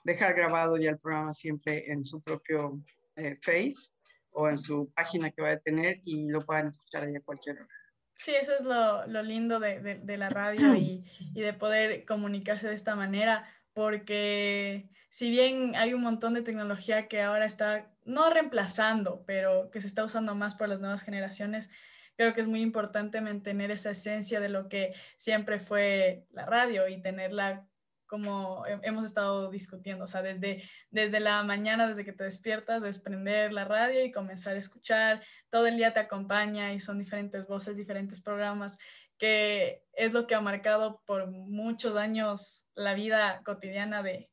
dejar 0.04 0.34
grabado 0.34 0.76
ya 0.76 0.90
el 0.90 0.98
programa 0.98 1.34
siempre 1.34 1.90
en 1.90 2.04
su 2.04 2.22
propio 2.22 2.82
eh, 3.16 3.38
Face 3.42 3.94
o 4.32 4.50
en 4.50 4.58
su 4.58 4.92
página 4.94 5.32
que 5.32 5.42
va 5.42 5.52
a 5.52 5.60
tener 5.60 6.02
y 6.04 6.28
lo 6.28 6.42
puedan 6.42 6.68
escuchar 6.68 7.04
ahí 7.04 7.16
a 7.16 7.22
cualquier 7.22 7.58
hora. 7.58 7.70
Sí, 8.18 8.34
eso 8.36 8.56
es 8.56 8.64
lo, 8.64 9.06
lo 9.08 9.22
lindo 9.22 9.60
de, 9.60 9.80
de, 9.80 9.96
de, 10.00 10.18
la 10.18 10.30
radio 10.30 10.76
y, 10.76 11.06
y, 11.34 11.42
de 11.42 11.54
poder 11.54 12.04
comunicarse 12.06 12.68
de 12.68 12.76
esta 12.76 12.96
manera, 12.96 13.48
porque 13.74 14.90
si 15.10 15.30
bien 15.30 15.76
hay 15.76 15.94
un 15.94 16.02
montón 16.02 16.34
de 16.34 16.42
tecnología 16.42 17.08
que 17.08 17.22
ahora 17.22 17.46
está, 17.46 17.90
no 18.06 18.30
reemplazando, 18.30 19.24
pero 19.26 19.70
que 19.72 19.82
se 19.82 19.88
está 19.88 20.04
usando 20.04 20.36
más 20.36 20.56
por 20.56 20.68
las 20.68 20.80
nuevas 20.80 21.04
generaciones, 21.04 21.70
creo 22.16 22.34
que 22.34 22.42
es 22.42 22.48
muy 22.48 22.62
importante 22.62 23.22
mantener 23.22 23.70
esa 23.72 23.92
esencia 23.92 24.40
de 24.40 24.50
lo 24.50 24.68
que 24.68 24.94
siempre 25.16 25.60
fue 25.60 26.26
la 26.32 26.46
radio 26.46 26.88
y 26.88 27.02
tenerla 27.02 27.68
como 28.08 28.66
hemos 28.66 29.04
estado 29.04 29.52
discutiendo, 29.52 30.06
o 30.06 30.08
sea, 30.08 30.22
desde, 30.22 30.64
desde 30.90 31.20
la 31.20 31.44
mañana, 31.44 31.88
desde 31.88 32.06
que 32.06 32.14
te 32.14 32.24
despiertas, 32.24 32.82
desprender 32.82 33.54
la 33.54 33.66
radio 33.66 34.04
y 34.04 34.12
comenzar 34.12 34.56
a 34.56 34.60
escuchar, 34.60 35.24
todo 35.50 35.68
el 35.68 35.78
día 35.78 35.94
te 35.94 36.00
acompaña 36.00 36.74
y 36.74 36.80
son 36.80 36.98
diferentes 36.98 37.48
voces, 37.48 37.78
diferentes 37.78 38.22
programas, 38.22 38.78
que 39.18 39.84
es 39.94 40.14
lo 40.14 40.26
que 40.26 40.36
ha 40.36 40.42
marcado 40.42 41.02
por 41.06 41.28
muchos 41.28 41.96
años 41.96 42.68
la 42.76 42.94
vida 42.94 43.42
cotidiana 43.44 44.02
de, 44.02 44.30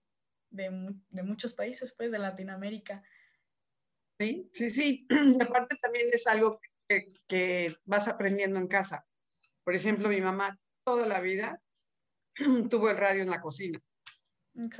de, 0.50 0.70
muchos 1.22 1.54
países, 1.54 1.94
pues, 1.96 2.10
de 2.12 2.18
Latinoamérica. 2.18 3.02
Sí, 4.18 4.48
sí, 4.52 4.70
sí. 4.70 5.06
Aparte 5.40 5.76
también 5.82 6.06
es 6.12 6.26
algo 6.26 6.60
que, 6.88 7.12
que 7.26 7.76
vas 7.84 8.08
aprendiendo 8.08 8.60
en 8.60 8.68
casa. 8.68 9.06
Por 9.64 9.74
ejemplo, 9.74 10.08
mi 10.08 10.20
mamá 10.20 10.58
toda 10.84 11.06
la 11.06 11.20
vida 11.20 11.60
tuvo 12.70 12.90
el 12.90 12.97
radio 12.97 13.23
en 13.23 13.31
la 13.31 13.40
cocina. 13.40 13.81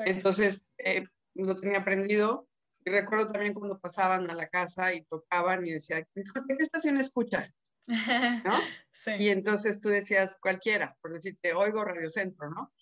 Entonces, 0.05 0.69
eh, 0.79 1.05
lo 1.35 1.57
tenía 1.57 1.81
aprendido. 1.81 2.49
Y 2.87 2.91
recuerdo 2.91 3.33
también 3.33 3.55
cuando 3.55 3.79
pasaban 3.79 4.31
a 4.31 4.35
la 4.35 4.49
casa 4.49 4.93
y 4.93 5.05
tocaban 5.05 5.67
y 5.67 5.73
decía, 5.73 6.07
¿qué 6.15 6.23
estación 6.59 6.99
escucha? 7.01 7.51
¿No? 8.45 8.59
Sí. 8.93 9.13
Y 9.19 9.29
entonces 9.31 9.81
tú 9.81 9.89
decías 9.89 10.37
cualquiera, 10.41 10.97
por 11.01 11.15
decirte, 11.15 11.55
oigo 11.55 11.85
Radio 11.85 12.09
Centro, 12.09 12.51
¿no? 12.51 12.73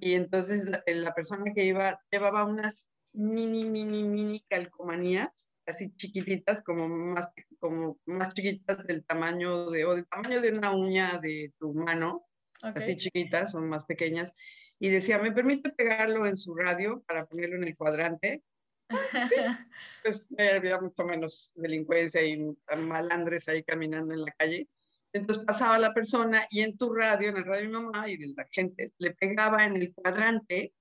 Y 0.00 0.12
entonces 0.14 0.68
la, 0.68 0.82
la, 0.86 1.14
persona 1.14 1.52
que 1.54 1.64
iba 1.64 1.98
llevaba 2.10 2.44
unas 2.44 2.86
mini, 3.14 3.64
mini, 3.64 4.02
mini 4.02 4.40
calcomanías, 4.48 5.50
así 5.66 5.94
chiquititas, 5.96 6.62
como 6.62 6.88
más, 6.88 7.28
como 7.58 7.98
más 8.04 8.34
chiquitas 8.34 8.86
del 8.86 9.04
tamaño 9.04 9.70
de, 9.70 9.84
o 9.86 9.94
del 9.94 10.06
tamaño 10.06 10.40
de 10.40 10.52
una 10.52 10.72
uña 10.72 11.18
de 11.18 11.52
tu 11.58 11.72
mano, 11.72 12.26
okay. 12.70 12.82
así 12.82 12.96
chiquitas, 12.96 13.52
son 13.52 13.68
más 13.68 13.84
pequeñas, 13.84 14.32
y 14.78 14.88
decía, 14.88 15.18
¿me 15.18 15.32
permite 15.32 15.70
pegarlo 15.70 16.26
en 16.26 16.36
su 16.36 16.54
radio 16.54 17.02
para 17.06 17.26
ponerlo 17.26 17.56
en 17.56 17.64
el 17.64 17.76
cuadrante? 17.76 18.42
Sí, 18.88 19.34
pues 20.04 20.34
eh, 20.36 20.56
había 20.56 20.80
mucho 20.80 21.04
menos 21.04 21.52
delincuencia 21.54 22.22
y 22.22 22.54
malandres 22.76 23.48
ahí 23.48 23.62
caminando 23.62 24.12
en 24.12 24.24
la 24.24 24.32
calle. 24.32 24.68
Entonces 25.12 25.44
pasaba 25.44 25.78
la 25.78 25.94
persona 25.94 26.46
y 26.50 26.60
en 26.62 26.76
tu 26.76 26.92
radio, 26.92 27.28
en 27.28 27.36
el 27.36 27.44
radio 27.44 27.62
de 27.62 27.68
mi 27.68 27.72
mamá 27.72 28.08
y 28.08 28.16
de 28.16 28.34
la 28.36 28.46
gente, 28.50 28.92
le 28.98 29.12
pegaba 29.12 29.64
en 29.64 29.76
el 29.76 29.94
cuadrante, 29.94 30.74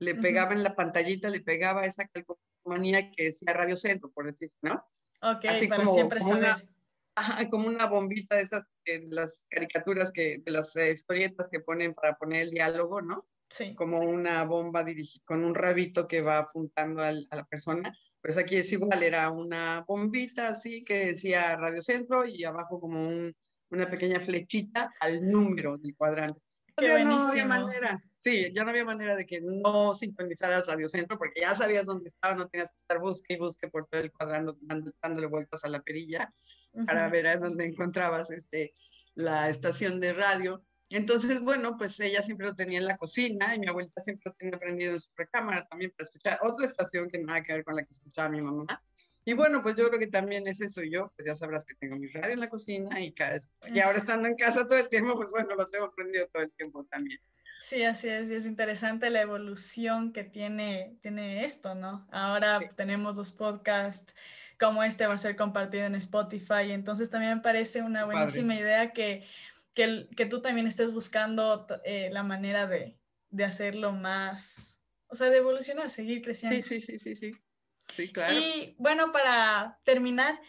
le 0.00 0.14
pegaba 0.16 0.50
uh 0.50 0.54
-huh. 0.54 0.56
en 0.58 0.62
la 0.64 0.74
pantallita, 0.74 1.30
le 1.30 1.40
pegaba 1.40 1.86
esa 1.86 2.08
calcomanía 2.08 3.10
que 3.12 3.24
decía 3.24 3.52
Radio 3.52 3.76
Centro, 3.76 4.10
por 4.10 4.26
decir, 4.26 4.50
¿no? 4.62 4.74
Ok, 5.22 5.44
Así 5.48 5.68
para 5.68 5.84
como, 5.84 5.94
siempre 5.94 6.20
como 6.20 6.38
una, 6.38 6.62
ajá, 7.18 7.48
como 7.48 7.68
una 7.68 7.86
bombita 7.86 8.36
de 8.36 8.42
esas, 8.42 8.68
de 8.84 9.06
las 9.10 9.46
caricaturas, 9.50 10.12
que, 10.12 10.42
de 10.44 10.50
las 10.52 10.74
historietas 10.76 11.48
que 11.48 11.60
ponen 11.60 11.94
para 11.94 12.16
poner 12.16 12.42
el 12.42 12.50
diálogo, 12.50 13.00
¿no? 13.00 13.18
Sí. 13.50 13.74
Como 13.74 13.98
una 13.98 14.44
bomba 14.44 14.84
dirigida 14.84 15.22
con 15.24 15.44
un 15.44 15.54
rabito 15.54 16.06
que 16.06 16.20
va 16.20 16.38
apuntando 16.38 17.02
al, 17.02 17.26
a 17.30 17.36
la 17.36 17.44
persona. 17.44 17.92
Pues 18.20 18.36
aquí 18.36 18.56
es 18.56 18.70
igual, 18.72 19.02
era 19.02 19.30
una 19.30 19.84
bombita 19.86 20.48
así 20.48 20.84
que 20.84 21.06
decía 21.06 21.56
Radio 21.56 21.82
Centro 21.82 22.26
y 22.26 22.44
abajo 22.44 22.80
como 22.80 23.00
un, 23.08 23.34
una 23.70 23.88
pequeña 23.88 24.20
flechita 24.20 24.92
al 25.00 25.26
número 25.26 25.78
del 25.78 25.96
cuadrante. 25.96 26.40
Qué 26.76 26.86
ya 26.86 27.04
no 27.04 27.22
había 27.22 27.46
manera, 27.46 28.02
sí, 28.22 28.52
ya 28.54 28.64
no 28.64 28.70
había 28.70 28.84
manera 28.84 29.16
de 29.16 29.24
que 29.24 29.40
no 29.40 29.94
sintonizaras 29.94 30.66
Radio 30.66 30.88
Centro 30.88 31.16
porque 31.16 31.40
ya 31.40 31.54
sabías 31.54 31.86
dónde 31.86 32.08
estaba, 32.08 32.34
no 32.34 32.48
tenías 32.48 32.70
que 32.70 32.76
estar 32.76 32.98
busque 32.98 33.34
y 33.34 33.38
busque 33.38 33.68
por 33.68 33.86
todo 33.86 34.00
el 34.00 34.12
cuadrante, 34.12 34.52
dándole 35.02 35.26
vueltas 35.26 35.64
a 35.64 35.68
la 35.68 35.80
perilla 35.80 36.32
uh 36.72 36.80
-huh. 36.80 36.86
para 36.86 37.08
ver 37.08 37.26
a 37.26 37.36
dónde 37.36 37.66
encontrabas 37.66 38.30
este, 38.30 38.74
la 39.14 39.48
estación 39.48 40.00
de 40.00 40.12
radio. 40.12 40.64
Entonces, 40.90 41.40
bueno, 41.40 41.76
pues 41.76 42.00
ella 42.00 42.22
siempre 42.22 42.46
lo 42.46 42.54
tenía 42.54 42.78
en 42.78 42.86
la 42.86 42.96
cocina 42.96 43.54
y 43.54 43.58
mi 43.58 43.68
abuelita 43.68 44.00
siempre 44.00 44.30
lo 44.30 44.32
tenía 44.32 44.58
prendido 44.58 44.94
en 44.94 45.00
su 45.00 45.10
recámara 45.16 45.66
también 45.68 45.90
para 45.90 46.04
escuchar 46.04 46.38
otra 46.42 46.64
estación 46.64 47.08
que 47.08 47.18
nada 47.18 47.42
que 47.42 47.52
ver 47.52 47.64
con 47.64 47.76
la 47.76 47.82
que 47.82 47.90
escuchaba 47.90 48.30
mi 48.30 48.40
mamá. 48.40 48.66
Y 49.24 49.34
bueno, 49.34 49.62
pues 49.62 49.76
yo 49.76 49.86
creo 49.88 49.98
que 49.98 50.06
también 50.06 50.46
es 50.48 50.62
eso 50.62 50.82
yo, 50.82 51.12
pues 51.14 51.26
ya 51.26 51.34
sabrás 51.34 51.66
que 51.66 51.74
tengo 51.74 51.96
mi 51.96 52.08
radio 52.08 52.32
en 52.32 52.40
la 52.40 52.48
cocina 52.48 52.98
y, 52.98 53.12
cada 53.12 53.32
vez, 53.32 53.50
y 53.74 53.78
ahora 53.80 53.98
estando 53.98 54.26
en 54.26 54.36
casa 54.36 54.66
todo 54.66 54.78
el 54.78 54.88
tiempo, 54.88 55.14
pues 55.16 55.30
bueno, 55.30 55.54
lo 55.54 55.68
tengo 55.68 55.92
prendido 55.94 56.26
todo 56.28 56.44
el 56.44 56.50
tiempo 56.52 56.82
también. 56.84 57.20
Sí, 57.60 57.82
así 57.82 58.08
es, 58.08 58.30
y 58.30 58.36
es 58.36 58.46
interesante 58.46 59.10
la 59.10 59.20
evolución 59.20 60.14
que 60.14 60.24
tiene, 60.24 60.96
tiene 61.02 61.44
esto, 61.44 61.74
¿no? 61.74 62.08
Ahora 62.10 62.60
sí. 62.60 62.68
tenemos 62.76 63.16
los 63.16 63.32
podcasts, 63.32 64.14
como 64.58 64.82
este 64.82 65.06
va 65.06 65.14
a 65.14 65.18
ser 65.18 65.36
compartido 65.36 65.84
en 65.84 65.94
Spotify, 65.94 66.72
entonces 66.72 67.10
también 67.10 67.36
me 67.36 67.40
parece 67.40 67.82
una 67.82 68.04
buenísima 68.04 68.54
Padre. 68.54 68.60
idea 68.60 68.88
que 68.90 69.26
que, 69.78 70.08
que 70.16 70.26
tú 70.26 70.42
también 70.42 70.66
estés 70.66 70.92
buscando 70.92 71.64
eh, 71.84 72.10
la 72.10 72.24
manera 72.24 72.66
de, 72.66 72.98
de, 73.30 73.44
hacerlo 73.44 73.92
más, 73.92 74.80
o 75.06 75.14
sea, 75.14 75.30
de 75.30 75.36
evolucionar, 75.38 75.88
seguir 75.92 76.20
creciendo. 76.20 76.56
Sí, 76.56 76.80
sí, 76.80 76.80
sí, 76.80 76.98
sí, 76.98 77.14
sí. 77.14 77.32
Sí, 77.86 78.12
claro. 78.12 78.34
Y 78.34 78.74
bueno, 78.78 79.12
para 79.12 79.78
terminar, 79.84 80.40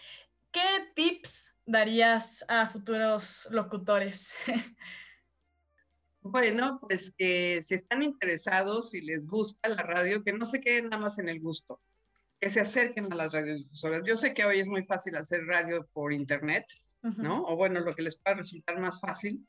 ¿qué 0.51 0.61
tips 0.95 1.55
darías 1.63 2.43
a 2.47 2.67
futuros 2.67 3.47
locutores? 3.51 4.33
Bueno, 6.21 6.79
pues 6.81 7.13
que 7.17 7.61
si 7.63 7.75
están 7.75 8.03
interesados, 8.03 8.89
si 8.89 8.99
les 8.99 9.25
gusta 9.25 9.69
la 9.69 9.81
radio, 9.81 10.21
que 10.21 10.33
no 10.33 10.45
se 10.45 10.59
queden 10.59 10.89
nada 10.89 11.01
más 11.01 11.17
en 11.17 11.29
el 11.29 11.39
gusto, 11.39 11.81
que 12.39 12.49
se 12.49 12.61
acerquen 12.61 13.11
a 13.11 13.15
las 13.15 13.31
radiodifusoras. 13.31 14.01
Yo 14.05 14.15
sé 14.15 14.33
que 14.33 14.45
hoy 14.45 14.59
es 14.59 14.67
muy 14.67 14.85
fácil 14.85 15.15
hacer 15.17 15.41
radio 15.45 15.87
por 15.93 16.13
internet, 16.13 16.65
uh 17.03 17.09
-huh. 17.09 17.17
¿no? 17.17 17.43
O 17.43 17.55
bueno, 17.55 17.79
lo 17.81 17.93
que 17.93 18.03
les 18.03 18.17
pueda 18.17 18.37
resultar 18.37 18.79
más 18.79 18.99
fácil, 18.99 19.45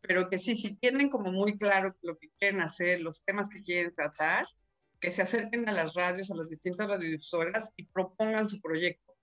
pero 0.00 0.28
que 0.28 0.38
sí, 0.38 0.56
si 0.56 0.76
tienen 0.76 1.08
como 1.08 1.32
muy 1.32 1.58
claro 1.58 1.94
lo 2.02 2.18
que 2.18 2.30
quieren 2.38 2.60
hacer, 2.60 3.00
los 3.00 3.22
temas 3.22 3.48
que 3.48 3.62
quieren 3.62 3.94
tratar, 3.94 4.46
que 5.00 5.10
se 5.10 5.22
acerquen 5.22 5.68
a 5.68 5.72
las 5.72 5.94
radios, 5.94 6.30
a 6.30 6.34
las 6.34 6.48
distintas 6.48 6.88
radiodifusoras 6.88 7.72
y 7.76 7.84
propongan 7.86 8.48
su 8.48 8.60
proyecto. 8.60 9.14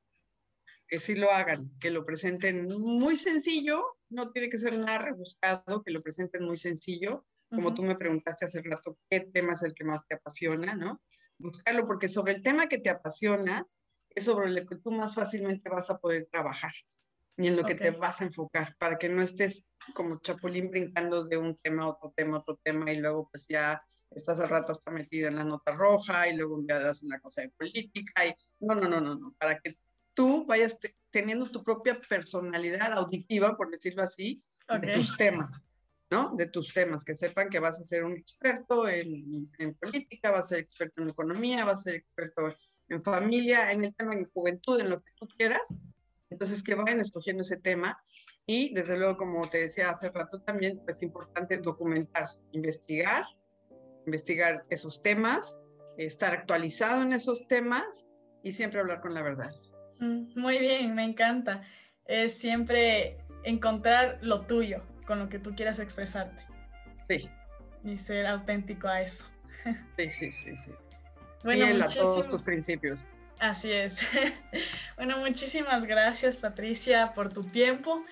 Que 0.87 0.99
sí 0.99 1.15
lo 1.15 1.31
hagan, 1.31 1.71
que 1.79 1.89
lo 1.89 2.05
presenten 2.05 2.67
muy 2.67 3.15
sencillo, 3.15 3.83
no 4.09 4.31
tiene 4.31 4.49
que 4.49 4.57
ser 4.57 4.77
nada 4.77 4.99
rebuscado, 4.99 5.81
que 5.83 5.91
lo 5.91 6.01
presenten 6.01 6.43
muy 6.43 6.57
sencillo, 6.57 7.25
como 7.49 7.69
uh 7.69 7.71
-huh. 7.71 7.75
tú 7.75 7.83
me 7.83 7.95
preguntaste 7.95 8.45
hace 8.45 8.61
rato, 8.61 8.97
¿qué 9.09 9.21
tema 9.21 9.53
es 9.53 9.63
el 9.63 9.73
que 9.73 9.85
más 9.85 10.05
te 10.05 10.15
apasiona, 10.15 10.75
no? 10.75 11.01
Buscarlo, 11.41 11.85
porque 11.87 12.07
sobre 12.07 12.33
el 12.33 12.41
tema 12.41 12.67
que 12.67 12.77
te 12.77 12.89
apasiona 12.89 13.65
es 14.09 14.25
sobre 14.25 14.49
el 14.49 14.67
que 14.67 14.75
tú 14.75 14.91
más 14.91 15.15
fácilmente 15.15 15.69
vas 15.69 15.89
a 15.89 15.97
poder 15.97 16.27
trabajar 16.31 16.73
y 17.37 17.47
en 17.47 17.55
lo 17.55 17.63
okay. 17.63 17.75
que 17.75 17.81
te 17.81 17.91
vas 17.91 18.21
a 18.21 18.25
enfocar, 18.25 18.75
para 18.77 18.97
que 18.97 19.09
no 19.09 19.21
estés 19.21 19.65
como 19.93 20.19
chapulín 20.19 20.69
brincando 20.69 21.23
de 21.23 21.37
un 21.37 21.57
tema 21.57 21.83
a 21.83 21.87
otro 21.87 22.13
tema, 22.15 22.37
otro 22.37 22.59
tema, 22.63 22.91
y 22.91 22.97
luego 22.97 23.29
pues 23.31 23.47
ya 23.47 23.81
estás 24.11 24.39
al 24.39 24.49
rato 24.49 24.73
hasta 24.73 24.91
metida 24.91 25.29
en 25.29 25.37
la 25.37 25.43
nota 25.43 25.71
roja, 25.71 26.27
y 26.27 26.35
luego 26.35 26.61
ya 26.67 26.79
das 26.79 27.01
una 27.01 27.19
cosa 27.19 27.41
de 27.41 27.49
política, 27.49 28.25
y 28.25 28.35
no, 28.59 28.75
no, 28.75 28.87
no, 28.87 29.01
no, 29.01 29.15
no, 29.15 29.33
para 29.39 29.59
que 29.59 29.77
tú 30.13 30.45
vayas 30.45 30.79
te 30.79 30.95
teniendo 31.09 31.49
tu 31.49 31.63
propia 31.63 31.99
personalidad 31.99 32.93
auditiva, 32.93 33.57
por 33.57 33.69
decirlo 33.69 34.03
así, 34.03 34.43
okay. 34.67 34.89
de 34.89 34.93
tus 34.93 35.17
temas, 35.17 35.65
¿no? 36.11 36.33
De 36.35 36.47
tus 36.47 36.73
temas, 36.73 37.03
que 37.03 37.15
sepan 37.15 37.49
que 37.49 37.59
vas 37.59 37.79
a 37.79 37.83
ser 37.83 38.03
un 38.03 38.17
experto 38.17 38.87
en, 38.87 39.49
política, 39.79 40.31
vas 40.31 40.45
a 40.45 40.49
ser 40.49 40.59
experto 40.59 41.01
en 41.01 41.09
economía, 41.09 41.65
vas 41.65 41.79
a 41.79 41.83
ser 41.83 41.95
experto 41.95 42.53
en 42.89 43.01
familia, 43.01 43.71
en 43.71 43.85
el 43.85 43.95
tema 43.95 44.15
de 44.15 44.25
juventud, 44.25 44.79
en 44.79 44.89
lo 44.89 45.01
que 45.01 45.11
tú 45.17 45.27
quieras, 45.37 45.77
entonces, 46.31 46.63
que 46.63 46.75
vayan 46.75 47.01
escogiendo 47.01 47.43
ese 47.43 47.57
tema 47.57 48.01
y, 48.45 48.73
desde 48.73 48.97
luego, 48.97 49.17
como 49.17 49.47
te 49.49 49.59
decía 49.59 49.89
hace 49.89 50.09
rato 50.09 50.41
también, 50.41 50.79
pues 50.83 50.97
es 50.97 51.03
importante 51.03 51.57
documentarse, 51.57 52.39
investigar, 52.53 53.25
investigar 54.05 54.65
esos 54.69 55.03
temas, 55.03 55.59
estar 55.97 56.33
actualizado 56.33 57.01
en 57.01 57.11
esos 57.11 57.47
temas 57.47 58.07
y 58.43 58.53
siempre 58.53 58.79
hablar 58.79 59.01
con 59.01 59.13
la 59.13 59.21
verdad. 59.21 59.51
Mm, 59.99 60.39
muy 60.39 60.57
bien, 60.57 60.95
me 60.95 61.03
encanta. 61.03 61.63
Es 62.05 62.33
siempre 62.37 63.17
encontrar 63.43 64.17
lo 64.21 64.45
tuyo, 64.45 64.83
con 65.05 65.19
lo 65.19 65.29
que 65.29 65.39
tú 65.39 65.55
quieras 65.55 65.79
expresarte. 65.79 66.41
Sí. 67.07 67.29
Y 67.83 67.97
ser 67.97 68.27
auténtico 68.27 68.87
a 68.87 69.01
eso. 69.01 69.25
Sí, 69.97 70.09
sí, 70.09 70.31
sí, 70.31 70.57
sí. 70.57 70.71
Bueno, 71.43 71.83
a 71.83 71.87
todos 71.87 72.27
tus 72.27 72.41
principios. 72.41 73.07
Así 73.39 73.71
es. 73.71 74.01
bueno, 74.97 75.17
muchísimas 75.17 75.85
gracias 75.85 76.35
Patricia 76.35 77.13
por 77.13 77.33
tu 77.33 77.43
tiempo. 77.43 78.03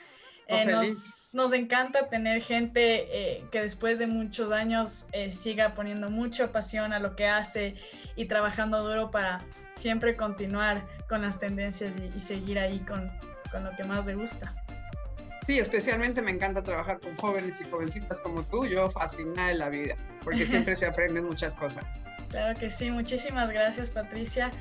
Eh, 0.48 0.66
nos, 0.66 1.30
nos, 1.34 1.54
encanta 1.54 2.10
tener 2.10 2.42
gente 2.42 3.06
eh, 3.12 3.46
que 3.52 3.62
después 3.62 4.00
de 4.00 4.08
muchos 4.08 4.52
años 4.52 5.06
eh, 5.12 5.32
siga 5.32 5.76
poniendo 5.76 6.10
mucha 6.10 6.52
pasión 6.52 6.92
a 6.92 7.00
lo 7.00 7.16
que 7.16 7.28
hace 7.28 7.76
y 8.16 8.26
trabajando 8.26 8.84
duro 8.84 9.12
para 9.12 9.46
siempre 9.70 10.16
continuar 10.16 10.88
con 11.08 11.22
las 11.22 11.38
tendencias 11.38 11.94
y, 11.98 12.18
y 12.18 12.20
seguir 12.20 12.58
ahí 12.58 12.80
con, 12.80 13.12
con 13.52 13.64
lo 13.64 13.76
que 13.76 13.84
más 13.84 14.08
le 14.08 14.16
gusta. 14.16 14.56
Sí, 15.50 15.58
especialmente 15.58 16.22
me 16.22 16.30
encanta 16.30 16.62
trabajar 16.62 17.00
con 17.00 17.16
jóvenes 17.16 17.60
y 17.60 17.64
jovencitas 17.68 18.20
como 18.20 18.43
tú, 18.43 18.68
yo 18.68 18.91
fascinada 18.91 19.47
de 19.47 19.56
la 19.56 19.70
vida, 19.70 19.95
porque 20.24 20.45
siempre 20.45 20.78
se 20.78 20.86
aprenden 20.86 21.26
muchas 21.26 21.56
cosas. 21.56 22.00
Claro 22.30 22.60
que 22.60 22.70
sí, 22.70 22.91
muchísimas 22.91 23.50
gracias 23.50 23.89
Patricia 23.89 24.52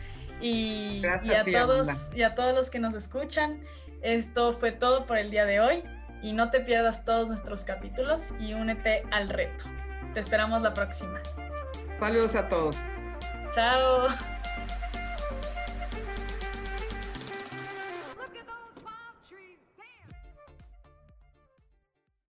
y, 0.40 1.02
y 1.02 1.30
a, 1.34 1.44
todos 1.44 2.10
y 2.14 2.22
a 2.22 2.34
todos 2.34 2.54
los 2.54 2.70
que 2.70 2.78
nos 2.78 2.94
escuchan. 2.94 3.60
Esto 4.00 4.54
fue 4.54 4.72
todo 4.72 5.04
por 5.04 5.18
el 5.18 5.30
día 5.30 5.44
de 5.44 5.60
hoy 5.60 5.82
y 6.22 6.32
no 6.32 6.48
te 6.48 6.60
pierdas 6.60 7.04
todos 7.04 7.28
nuestros 7.28 7.64
capítulos 7.64 8.32
y 8.40 8.54
únete 8.54 9.02
al 9.10 9.28
reto. 9.28 9.66
Te 10.14 10.20
esperamos 10.20 10.62
la 10.62 10.72
próxima. 10.72 11.20
Saludos 12.00 12.34
a 12.34 12.48
todos. 12.48 12.78
Chao. 13.54 14.06